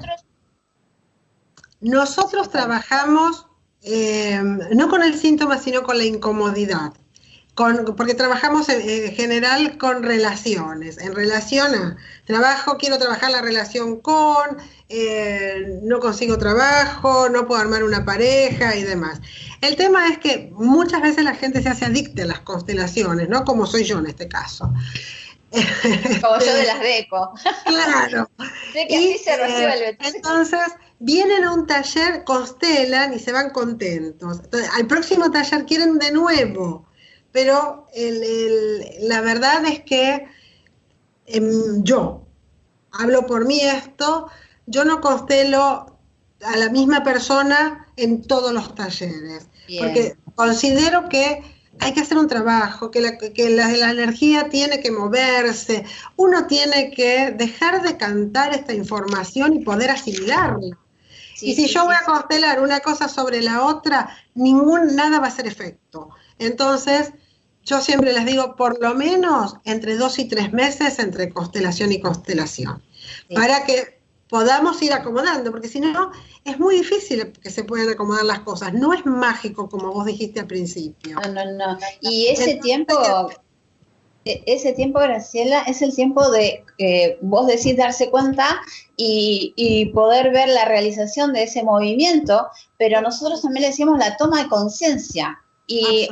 nosotros, 1.79 2.49
trabajamos 2.49 3.47
eh, 3.83 4.41
no 4.75 4.89
con 4.89 5.01
el 5.01 5.17
síntoma, 5.17 5.57
sino 5.57 5.83
con 5.83 5.97
la 5.97 6.03
incomodidad. 6.03 6.91
Con, 7.53 7.95
porque 7.97 8.13
trabajamos 8.13 8.69
en, 8.69 9.11
general 9.13 9.77
con 9.77 10.03
relaciones. 10.03 10.97
En 10.97 11.13
relación 11.13 11.75
a 11.75 11.97
trabajo, 12.25 12.77
quiero 12.77 12.97
trabajar 12.97 13.31
la 13.31 13.41
relación 13.41 13.99
con, 13.99 14.57
eh, 14.87 15.79
no 15.83 15.99
consigo 15.99 16.37
trabajo, 16.37 17.27
no 17.29 17.45
puedo 17.45 17.61
armar 17.61 17.83
una 17.83 18.05
pareja 18.05 18.75
y 18.75 18.83
demás. 18.83 19.19
El 19.59 19.75
tema 19.75 20.07
es 20.07 20.17
que 20.17 20.49
muchas 20.53 21.01
veces 21.01 21.23
la 21.23 21.35
gente 21.35 21.61
se 21.61 21.69
hace 21.69 21.85
adicta 21.85 22.23
a 22.23 22.27
las 22.27 22.39
constelaciones, 22.39 23.27
¿no? 23.27 23.43
Como 23.43 23.65
soy 23.65 23.83
yo 23.83 23.99
en 23.99 24.07
este 24.07 24.27
caso. 24.27 24.71
Como 26.21 26.39
yo 26.39 26.53
de 26.55 26.65
las 26.65 26.79
deco. 26.79 27.33
Claro. 27.65 28.29
sé 28.73 28.87
que 28.87 28.95
así 28.95 29.17
se 29.17 29.37
resuelve. 29.37 29.97
Entonces, 29.99 30.59
vienen 30.99 31.43
a 31.43 31.53
un 31.53 31.67
taller, 31.67 32.23
constelan 32.23 33.13
y 33.13 33.19
se 33.19 33.31
van 33.31 33.49
contentos. 33.49 34.41
al 34.73 34.87
próximo 34.87 35.29
taller 35.31 35.65
quieren 35.65 35.97
de 35.99 36.11
nuevo, 36.11 36.87
pero 37.31 37.87
la 39.01 39.21
verdad 39.21 39.65
es 39.65 39.81
que 39.81 40.27
em, 41.25 41.83
yo, 41.83 42.23
hablo 42.91 43.25
por 43.25 43.45
mí 43.45 43.59
esto, 43.61 44.29
yo 44.65 44.85
no 44.85 45.01
constelo 45.01 45.97
a 46.43 46.57
la 46.57 46.69
misma 46.69 47.03
persona 47.03 47.87
en 47.95 48.23
todos 48.23 48.51
los 48.53 48.75
talleres, 48.75 49.47
porque 49.79 50.15
considero 50.35 51.07
que 51.07 51.43
hay 51.79 51.93
que 51.93 52.01
hacer 52.01 52.17
un 52.17 52.27
trabajo, 52.27 52.91
que, 52.91 53.01
la, 53.01 53.91
energía 53.91 54.49
tiene 54.49 54.81
que 54.81 54.91
moverse, 54.91 55.85
uno 56.15 56.47
tiene 56.47 56.91
que 56.91 57.31
dejar 57.31 57.81
de 57.81 57.97
cantar 57.97 58.53
esta 58.53 58.73
información 58.73 59.53
y 59.53 59.63
poder 59.63 59.89
asimilarla. 59.89 60.77
y 61.41 61.55
si 61.55 61.67
yo 61.67 61.85
voy 61.85 61.95
a 61.95 62.05
constelar 62.05 62.61
una 62.61 62.81
cosa 62.81 63.07
sobre 63.07 63.41
la 63.41 63.63
otra, 63.63 64.15
ningún, 64.35 64.95
nada 64.95 65.19
va 65.19 65.25
a 65.25 65.29
hacer 65.29 65.47
efecto. 65.47 66.09
Entonces, 66.41 67.13
yo 67.63 67.79
siempre 67.81 68.13
les 68.13 68.25
digo, 68.25 68.55
por 68.55 68.81
lo 68.81 68.95
menos 68.95 69.55
entre 69.63 69.95
dos 69.95 70.17
y 70.17 70.25
tres 70.25 70.51
meses 70.51 70.97
entre 70.97 71.29
constelación 71.29 71.91
y 71.91 72.01
constelación, 72.01 72.81
para 73.33 73.63
que 73.63 74.01
podamos 74.27 74.81
ir 74.81 74.93
acomodando, 74.93 75.51
porque 75.51 75.67
si 75.67 75.79
no, 75.79 76.11
es 76.45 76.57
muy 76.57 76.75
difícil 76.77 77.31
que 77.33 77.51
se 77.51 77.63
puedan 77.63 77.89
acomodar 77.89 78.25
las 78.25 78.39
cosas. 78.39 78.73
No 78.73 78.93
es 78.93 79.05
mágico, 79.05 79.69
como 79.69 79.91
vos 79.91 80.05
dijiste 80.05 80.39
al 80.39 80.47
principio. 80.47 81.19
No, 81.19 81.33
no, 81.33 81.45
no. 81.51 81.77
Y 81.99 82.27
ese 82.27 82.55
tiempo, 82.55 82.95
e, 84.25 84.41
ese 84.47 84.71
tiempo, 84.71 84.99
Graciela, 84.99 85.61
es 85.63 85.83
el 85.83 85.93
tiempo 85.93 86.31
de, 86.31 86.63
eh, 86.79 87.19
vos 87.21 87.45
decís, 87.45 87.77
darse 87.77 88.09
cuenta 88.09 88.61
y, 88.97 89.53
y, 89.55 89.87
poder 89.87 90.31
ver 90.31 90.49
la 90.49 90.65
realización 90.65 91.33
de 91.33 91.43
ese 91.43 91.61
movimiento, 91.61 92.47
pero 92.79 93.01
nosotros 93.01 93.41
también 93.41 93.63
le 93.63 93.67
decimos 93.67 93.99
la 93.99 94.17
toma 94.17 94.41
de 94.43 94.49
conciencia. 94.49 95.39
Y 95.67 96.09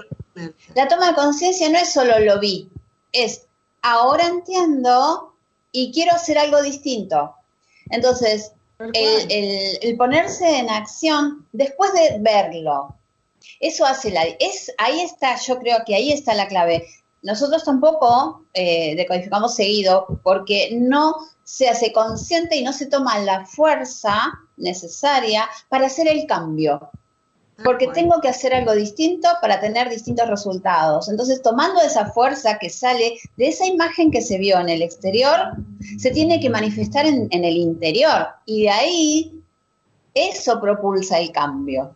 la 0.75 0.87
toma 0.87 1.09
de 1.09 1.15
conciencia 1.15 1.69
no 1.69 1.77
es 1.77 1.91
solo 1.91 2.19
lo 2.19 2.39
vi, 2.39 2.69
es 3.11 3.47
ahora 3.81 4.27
entiendo 4.27 5.33
y 5.71 5.91
quiero 5.91 6.13
hacer 6.13 6.37
algo 6.37 6.61
distinto. 6.61 7.35
Entonces, 7.89 8.53
el, 8.93 9.97
ponerse 9.97 10.59
en 10.59 10.69
acción 10.69 11.47
después 11.51 11.91
de 11.93 12.17
verlo, 12.19 12.95
eso 13.59 13.85
hace 13.85 14.11
la... 14.11 14.23
Es, 14.39 14.71
ahí 14.77 15.01
está, 15.01 15.37
yo 15.37 15.59
creo 15.59 15.79
que 15.85 15.95
ahí 15.95 16.11
está 16.11 16.33
la 16.33 16.47
clave. 16.47 16.85
Nosotros 17.21 17.63
tampoco 17.63 18.45
eh, 18.53 18.95
decodificamos 18.95 19.55
seguido 19.55 20.07
porque 20.23 20.69
no 20.73 21.15
se 21.43 21.67
hace 21.67 21.91
consciente 21.91 22.55
y 22.55 22.63
no 22.63 22.71
se 22.71 22.85
toma 22.85 23.19
la 23.19 23.45
fuerza 23.45 24.31
necesaria 24.55 25.49
para 25.67 25.87
hacer 25.87 26.07
el 26.07 26.25
cambio 26.27 26.91
porque 27.63 27.87
tengo 27.87 28.19
que 28.21 28.29
hacer 28.29 28.53
algo 28.53 28.73
distinto 28.73 29.27
para 29.41 29.59
tener 29.59 29.89
distintos 29.89 30.27
resultados. 30.27 31.09
Entonces, 31.09 31.41
tomando 31.41 31.81
esa 31.81 32.11
fuerza 32.11 32.57
que 32.57 32.69
sale 32.69 33.19
de 33.37 33.47
esa 33.47 33.65
imagen 33.65 34.11
que 34.11 34.21
se 34.21 34.37
vio 34.37 34.59
en 34.59 34.69
el 34.69 34.81
exterior, 34.81 35.53
se 35.97 36.11
tiene 36.11 36.39
que 36.39 36.49
manifestar 36.49 37.05
en, 37.05 37.27
el 37.31 37.57
interior. 37.57 38.27
Y 38.45 38.63
de 38.63 38.69
ahí, 38.69 39.43
eso 40.13 40.59
propulsa 40.59 41.19
el 41.19 41.31
cambio. 41.31 41.95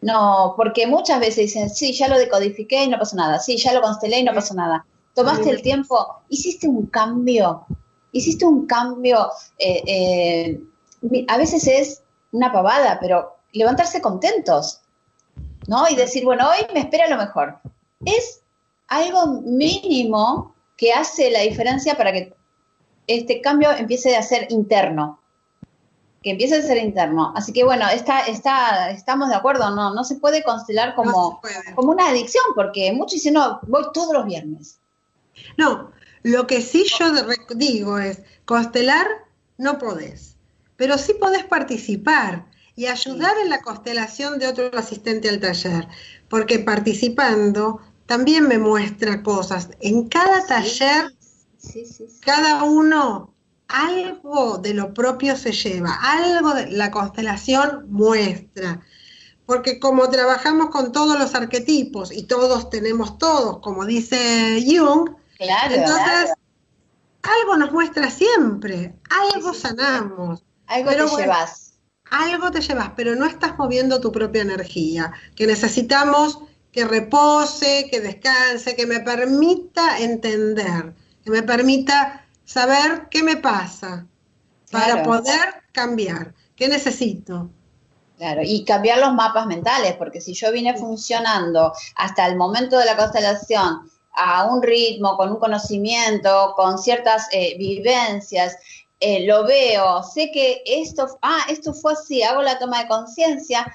No, 0.00 0.54
porque 0.56 0.86
muchas 0.86 1.20
veces 1.20 1.36
dicen, 1.36 1.70
sí, 1.70 1.92
ya 1.92 2.08
lo 2.08 2.18
decodifiqué 2.18 2.84
y 2.84 2.88
no 2.88 2.98
pasó 2.98 3.16
nada, 3.16 3.38
sí, 3.38 3.56
ya 3.56 3.72
lo 3.72 3.80
constelé 3.80 4.18
y 4.18 4.24
no 4.24 4.34
pasó 4.34 4.54
nada. 4.54 4.84
Tomaste 5.14 5.48
el 5.48 5.62
tiempo, 5.62 6.22
hiciste 6.28 6.68
un 6.68 6.86
cambio, 6.86 7.64
hiciste 8.12 8.44
un 8.44 8.66
cambio, 8.66 9.30
eh, 9.58 9.82
eh, 9.86 11.24
a 11.28 11.38
veces 11.38 11.66
es 11.66 12.02
una 12.32 12.52
pavada, 12.52 12.98
pero 13.00 13.36
levantarse 13.52 14.02
contentos, 14.02 14.80
¿no? 15.66 15.88
Y 15.88 15.96
decir, 15.96 16.24
bueno, 16.24 16.48
hoy 16.48 16.66
me 16.72 16.80
espera 16.80 17.08
lo 17.08 17.16
mejor. 17.16 17.58
es 18.04 18.40
algo 18.88 19.40
mínimo 19.42 20.54
que 20.76 20.92
hace 20.92 21.30
la 21.30 21.40
diferencia 21.40 21.96
para 21.96 22.12
que 22.12 22.34
este 23.06 23.40
cambio 23.40 23.70
empiece 23.72 24.16
a 24.16 24.22
ser 24.22 24.46
interno, 24.50 25.20
que 26.22 26.30
empiece 26.30 26.56
a 26.56 26.62
ser 26.62 26.78
interno. 26.78 27.32
Así 27.36 27.52
que 27.52 27.64
bueno, 27.64 27.88
está, 27.88 28.20
está, 28.22 28.90
estamos 28.90 29.28
de 29.28 29.36
acuerdo, 29.36 29.70
no, 29.70 29.94
no 29.94 30.04
se 30.04 30.16
puede 30.16 30.42
constelar 30.42 30.94
como, 30.94 31.40
como 31.74 31.92
una 31.92 32.08
adicción, 32.08 32.44
porque 32.54 32.92
muchos 32.92 33.14
dicen, 33.14 33.34
no, 33.34 33.60
voy 33.66 33.84
todos 33.92 34.12
los 34.12 34.26
viernes. 34.26 34.78
No, 35.56 35.90
lo 36.22 36.46
que 36.46 36.60
sí 36.60 36.86
yo 36.98 37.12
digo 37.54 37.98
es, 37.98 38.22
constelar 38.44 39.06
no 39.58 39.78
podés, 39.78 40.36
pero 40.76 40.98
sí 40.98 41.14
podés 41.14 41.44
participar 41.44 42.46
y 42.76 42.86
ayudar 42.86 43.36
en 43.42 43.50
la 43.50 43.62
constelación 43.62 44.38
de 44.38 44.48
otro 44.48 44.70
asistente 44.76 45.28
al 45.28 45.40
taller, 45.40 45.86
porque 46.28 46.58
participando 46.58 47.80
también 48.06 48.48
me 48.48 48.58
muestra 48.58 49.22
cosas. 49.22 49.70
En 49.80 50.08
cada 50.08 50.46
taller, 50.46 51.14
cada 52.20 52.64
uno 52.64 53.34
algo 53.68 54.58
de 54.58 54.74
lo 54.74 54.92
propio 54.92 55.36
se 55.36 55.52
lleva, 55.52 55.98
algo 56.02 56.54
de 56.54 56.70
la 56.70 56.90
constelación 56.90 57.86
muestra. 57.90 58.80
Porque 59.46 59.78
como 59.78 60.08
trabajamos 60.08 60.70
con 60.70 60.92
todos 60.92 61.18
los 61.18 61.34
arquetipos 61.34 62.10
y 62.12 62.24
todos 62.24 62.70
tenemos 62.70 63.18
todos, 63.18 63.58
como 63.60 63.84
dice 63.84 64.62
Jung, 64.66 65.10
entonces 65.38 66.32
algo 67.22 67.56
nos 67.56 67.72
muestra 67.72 68.10
siempre, 68.10 68.94
algo 69.10 69.52
sanamos. 69.52 70.44
Algo 70.66 70.90
te 70.90 71.22
llevas. 71.22 71.63
Algo 72.10 72.50
te 72.50 72.60
llevas, 72.60 72.90
pero 72.96 73.14
no 73.14 73.24
estás 73.24 73.58
moviendo 73.58 74.00
tu 74.00 74.12
propia 74.12 74.42
energía, 74.42 75.12
que 75.34 75.46
necesitamos 75.46 76.38
que 76.70 76.84
repose, 76.84 77.88
que 77.90 78.00
descanse, 78.00 78.74
que 78.74 78.86
me 78.86 79.00
permita 79.00 79.98
entender, 79.98 80.92
que 81.22 81.30
me 81.30 81.42
permita 81.42 82.26
saber 82.44 83.08
qué 83.10 83.22
me 83.22 83.36
pasa 83.36 84.06
para 84.70 85.02
poder 85.04 85.62
cambiar. 85.72 86.34
¿Qué 86.56 86.68
necesito? 86.68 87.48
Claro, 88.16 88.42
y 88.44 88.64
cambiar 88.64 88.98
los 88.98 89.14
mapas 89.14 89.46
mentales, 89.46 89.94
porque 89.94 90.20
si 90.20 90.34
yo 90.34 90.52
vine 90.52 90.76
funcionando 90.76 91.72
hasta 91.96 92.26
el 92.26 92.36
momento 92.36 92.78
de 92.78 92.84
la 92.84 92.96
constelación 92.96 93.90
a 94.12 94.44
un 94.44 94.62
ritmo, 94.62 95.16
con 95.16 95.30
un 95.30 95.38
conocimiento, 95.38 96.54
con 96.56 96.78
ciertas 96.78 97.28
eh, 97.32 97.56
vivencias, 97.58 98.56
eh, 99.06 99.26
lo 99.26 99.44
veo, 99.44 100.02
sé 100.02 100.30
que 100.32 100.62
esto, 100.64 101.18
ah, 101.20 101.42
esto 101.50 101.74
fue 101.74 101.92
así, 101.92 102.22
hago 102.22 102.40
la 102.40 102.58
toma 102.58 102.80
de 102.80 102.88
conciencia, 102.88 103.70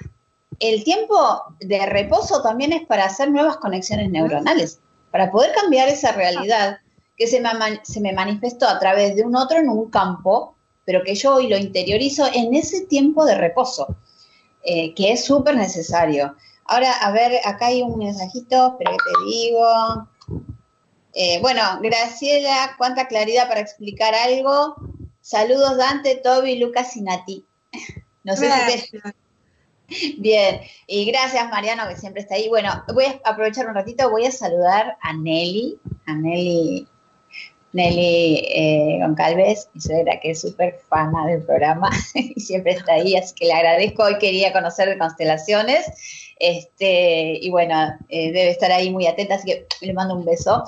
el 0.60 0.84
tiempo 0.84 1.44
de 1.60 1.86
reposo 1.86 2.42
también 2.42 2.74
es 2.74 2.88
para 2.88 3.06
hacer 3.06 3.30
nuevas 3.30 3.58
conexiones 3.58 4.10
neuronales, 4.10 4.80
para 5.12 5.30
poder 5.30 5.54
cambiar 5.54 5.88
esa 5.88 6.14
realidad 6.14 6.80
que 7.16 7.28
se 7.28 7.40
me, 7.42 7.50
se 7.84 8.02
me 8.02 8.12
manifestó 8.12 8.68
a 8.68 8.80
través 8.80 9.16
de 9.16 9.22
un 9.22 9.36
otro 9.36 9.60
en 9.60 9.70
un 9.70 9.92
campo, 9.92 10.56
pero 10.84 11.04
que 11.04 11.14
yo 11.14 11.36
hoy 11.36 11.48
lo 11.48 11.58
interiorizo 11.58 12.26
en 12.34 12.56
ese 12.56 12.88
tiempo 12.88 13.24
de 13.24 13.36
reposo, 13.36 13.98
eh, 14.64 14.96
que 14.96 15.12
es 15.12 15.26
súper 15.26 15.56
necesario. 15.56 16.36
Ahora, 16.66 16.92
a 16.94 17.12
ver, 17.12 17.34
acá 17.46 17.68
hay 17.68 17.84
un 17.84 18.00
mensajito, 18.00 18.78
pero 18.80 18.94
que 18.94 18.98
te 18.98 19.32
digo. 19.32 20.08
Eh, 21.14 21.40
bueno, 21.40 21.62
Graciela, 21.84 22.74
cuánta 22.80 23.08
claridad 23.08 23.48
para 23.48 23.60
explicar 23.60 24.16
algo. 24.16 24.76
Saludos 25.30 25.78
Dante, 25.78 26.16
Toby, 26.16 26.58
Lucas 26.58 26.98
y 26.98 27.02
Nati. 27.02 27.46
No 28.24 28.36
sé 28.36 28.50
si 28.50 28.92
te, 28.92 29.14
Bien, 30.18 30.60
y 30.88 31.06
gracias 31.06 31.50
Mariano 31.50 31.88
que 31.88 31.96
siempre 31.96 32.22
está 32.22 32.36
ahí. 32.36 32.50
Bueno, 32.50 32.84
voy 32.94 33.06
a 33.06 33.22
aprovechar 33.24 33.68
un 33.68 33.76
ratito, 33.76 34.10
voy 34.10 34.26
a 34.26 34.32
saludar 34.32 34.98
a 35.02 35.14
Nelly, 35.14 35.80
a 36.06 36.16
Nelly, 36.16 36.88
Nelly 37.74 38.44
eh, 38.50 39.00
Goncalves, 39.02 39.70
mi 39.74 39.82
suegra 39.82 40.20
que 40.20 40.32
es 40.32 40.42
súper 40.42 40.80
fana 40.90 41.28
del 41.28 41.44
programa 41.44 41.90
y 42.16 42.40
siempre 42.42 42.74
está 42.74 42.94
ahí, 42.94 43.16
así 43.16 43.34
que 43.36 43.46
le 43.46 43.54
agradezco. 43.54 44.04
Hoy 44.04 44.18
quería 44.18 44.52
conocer 44.52 44.90
de 44.90 44.98
constelaciones, 44.98 45.86
este, 46.40 47.38
y 47.40 47.50
bueno, 47.52 47.76
eh, 48.10 48.32
debe 48.32 48.50
estar 48.50 48.72
ahí 48.72 48.90
muy 48.92 49.08
atenta, 49.08 49.36
así 49.36 49.48
que 49.48 49.68
le 49.82 49.94
mando 49.94 50.16
un 50.16 50.26
beso. 50.26 50.64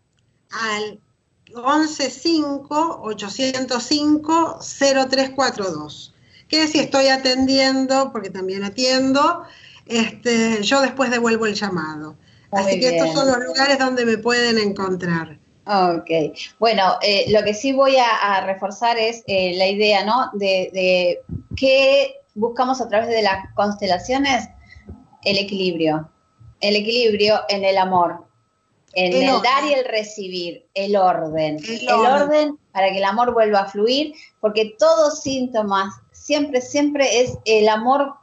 al 0.61 0.99
115 1.47 2.63
805 3.01 4.59
0342 4.59 6.15
que 6.47 6.67
si 6.67 6.79
estoy 6.79 7.07
atendiendo, 7.07 8.11
porque 8.11 8.29
también 8.29 8.63
atiendo, 8.63 9.43
este, 9.85 10.61
yo 10.63 10.81
después 10.81 11.11
devuelvo 11.11 11.45
el 11.45 11.55
llamado. 11.55 12.15
Así 12.51 12.79
que 12.79 12.95
estos 12.95 13.13
son 13.13 13.27
los 13.27 13.39
lugares 13.39 13.79
donde 13.79 14.05
me 14.05 14.17
pueden 14.17 14.57
encontrar. 14.57 15.39
Ok, 15.67 16.37
bueno, 16.59 16.93
eh, 17.01 17.25
lo 17.29 17.43
que 17.43 17.55
sí 17.55 17.73
voy 17.73 17.95
a, 17.97 18.45
reforzar 18.45 18.97
es 18.97 19.23
eh, 19.25 19.55
la 19.57 19.67
idea, 19.67 20.05
¿no? 20.05 20.29
De, 20.33 20.69
de 20.71 21.21
qué 21.57 22.17
buscamos 22.35 22.81
a 22.81 22.87
través 22.87 23.09
de 23.09 23.23
las 23.23 23.51
constelaciones, 23.55 24.47
el 25.23 25.39
equilibrio, 25.39 26.07
el 26.61 26.75
equilibrio 26.75 27.41
en 27.49 27.65
el 27.65 27.79
amor, 27.79 28.25
en 28.95 29.13
el, 29.13 29.41
dar 29.41 29.65
y 29.65 29.73
el 29.73 29.85
recibir, 29.85 30.65
el 30.73 30.95
orden, 30.95 31.57
el, 31.67 31.89
orden 31.89 32.57
para 32.71 32.89
que 32.89 32.97
el 32.97 33.03
amor 33.03 33.33
vuelva 33.33 33.59
a 33.59 33.69
fluir, 33.69 34.13
porque 34.39 34.75
todos 34.79 35.21
síntomas 35.21 35.93
siempre, 36.11 36.61
siempre 36.61 37.21
es 37.21 37.37
el 37.43 37.67
amor, 37.67 38.15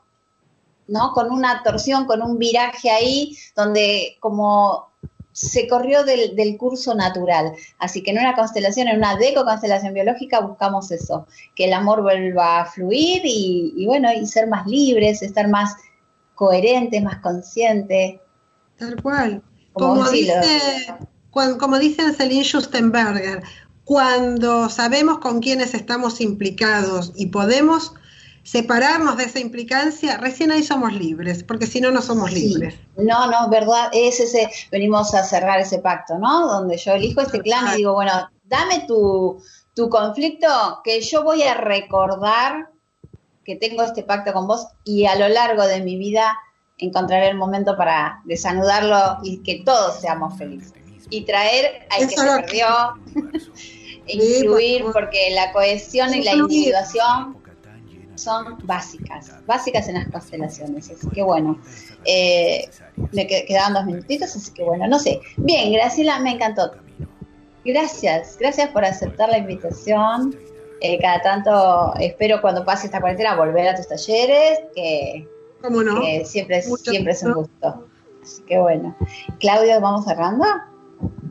¿no? 0.88 1.12
Con 1.12 1.30
una 1.30 1.62
torsión, 1.62 2.06
con 2.06 2.22
un 2.22 2.38
viraje 2.38 2.90
ahí, 2.90 3.37
donde 3.54 4.16
como 4.20 4.92
se 5.32 5.66
corrió 5.68 6.04
del, 6.04 6.56
curso 6.58 6.94
natural. 6.94 7.52
Así 7.78 8.02
que 8.02 8.11
en 8.11 8.18
una 8.18 8.35
constelación, 8.35 8.88
en 8.88 8.98
una 8.98 9.16
deco-constelación 9.16 9.94
biológica, 9.94 10.40
buscamos 10.40 10.90
eso, 10.90 11.26
que 11.54 11.64
el 11.64 11.72
amor 11.72 12.02
vuelva 12.02 12.61
a 12.61 12.66
fluir 12.66 13.22
y, 13.24 13.85
bueno, 13.87 14.12
y 14.12 14.26
ser 14.26 14.46
más 14.46 14.66
libres, 14.66 15.22
estar 15.22 15.48
más 15.48 15.74
coherentes, 16.35 17.02
más 17.02 17.18
conscientes. 17.18 18.20
Tal 18.78 19.02
cual. 19.02 19.42
Como, 19.72 20.08
dice, 20.11 20.94
como 21.30 21.78
dice 21.78 22.12
Celine 22.12 22.44
Schustenberger, 22.44 23.42
cuando 23.85 24.68
sabemos 24.68 25.18
con 25.18 25.40
quiénes 25.40 25.74
estamos 25.74 26.20
implicados 26.20 27.12
y 27.16 27.26
podemos 27.26 27.94
separarnos 28.42 29.16
de 29.16 29.24
esa 29.24 29.38
implicancia, 29.38 30.16
recién 30.16 30.50
ahí 30.50 30.62
somos 30.62 30.92
libres, 30.92 31.44
porque 31.44 31.66
si 31.66 31.80
no, 31.80 31.90
no 31.90 32.02
somos 32.02 32.32
libres. 32.32 32.74
No, 32.96 33.30
no, 33.30 33.48
verdad, 33.48 33.88
es 33.92 34.20
ese, 34.20 34.50
venimos 34.70 35.14
a 35.14 35.22
cerrar 35.22 35.61
ese 35.61 35.78
pacto, 35.78 36.18
¿no? 36.18 36.48
Donde 36.48 36.76
yo 36.76 36.92
elijo 36.92 37.20
este 37.20 37.40
clan 37.40 37.72
y 37.72 37.78
digo, 37.78 37.94
bueno, 37.94 38.12
dame 38.44 38.85
tu, 38.87 39.40
tu 39.74 39.88
conflicto, 39.88 40.48
que 40.82 41.00
yo 41.00 41.22
voy 41.22 41.42
a 41.42 41.54
recordar 41.54 42.68
que 43.44 43.56
tengo 43.56 43.82
este 43.82 44.02
pacto 44.02 44.32
con 44.32 44.46
vos 44.46 44.66
y 44.85 45.06
a 45.06 45.16
lo 45.16 45.28
largo 45.28 45.64
de 45.66 45.80
mi 45.80 45.96
vida 45.96 46.37
encontraré 46.78 47.28
el 47.28 47.37
momento 47.37 47.76
para 47.76 48.20
desanudarlo 48.24 49.18
y 49.22 49.38
que 49.38 49.62
todos 49.64 50.00
seamos 50.00 50.37
felices. 50.37 50.72
Y 51.11 51.24
traer 51.24 51.87
al 51.90 52.08
que 52.08 52.16
se 52.16 52.26
perdió, 52.26 52.66
incluir, 54.06 54.85
porque 54.92 55.30
la 55.35 55.52
cohesión 55.52 56.14
y 56.14 56.22
la 56.22 56.35
individuación 56.35 57.37
son 58.14 58.58
básicas, 58.64 59.32
básicas 59.46 59.88
en 59.88 59.94
las 59.94 60.08
constelaciones. 60.08 60.90
Así 60.90 61.08
que 61.08 61.22
bueno, 61.22 61.61
eh, 62.04 62.68
me 63.12 63.26
quedaban 63.26 63.74
dos 63.74 63.85
minutitos, 63.85 64.35
así 64.35 64.52
que 64.52 64.62
bueno, 64.62 64.87
no 64.87 64.98
sé. 64.98 65.20
Bien, 65.37 65.72
Graciela, 65.72 66.18
me 66.20 66.32
encantó. 66.32 66.72
Gracias, 67.64 68.37
gracias 68.38 68.70
por 68.70 68.85
aceptar 68.85 69.28
la 69.28 69.38
invitación. 69.38 70.37
Eh, 70.80 70.98
cada 71.00 71.22
tanto 71.22 71.94
espero 72.00 72.40
cuando 72.40 72.64
pase 72.64 72.87
esta 72.87 73.00
cuarentena 73.00 73.37
volver 73.37 73.68
a 73.68 73.76
tus 73.76 73.87
talleres, 73.87 74.61
que, 74.74 75.28
siempre, 76.25 76.59
es, 76.59 76.83
siempre 76.83 77.12
es 77.12 77.22
un 77.22 77.33
gusto. 77.33 77.87
Así 78.22 78.42
que 78.42 78.59
bueno. 78.59 78.96
Claudia, 79.40 79.79
¿vamos 79.81 80.05
cerrando? 80.05 80.44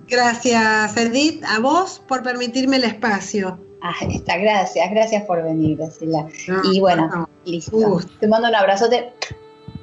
Gracias, 0.08 0.98
Edith, 0.98 1.44
a 1.46 1.60
vos 1.60 2.02
por 2.08 2.22
permitirme 2.24 2.78
el 2.78 2.84
espacio. 2.84 3.60
Ah, 3.82 3.96
está, 4.10 4.38
gracias, 4.38 4.92
gracias 4.92 5.24
por 5.24 5.42
venir, 5.42 5.78
Graciela. 5.78 6.28
y 6.64 6.80
bueno, 6.80 7.28
listo. 7.46 8.00
Te 8.20 8.28
mando 8.28 8.50
un 8.50 8.56
abrazote, 8.56 9.14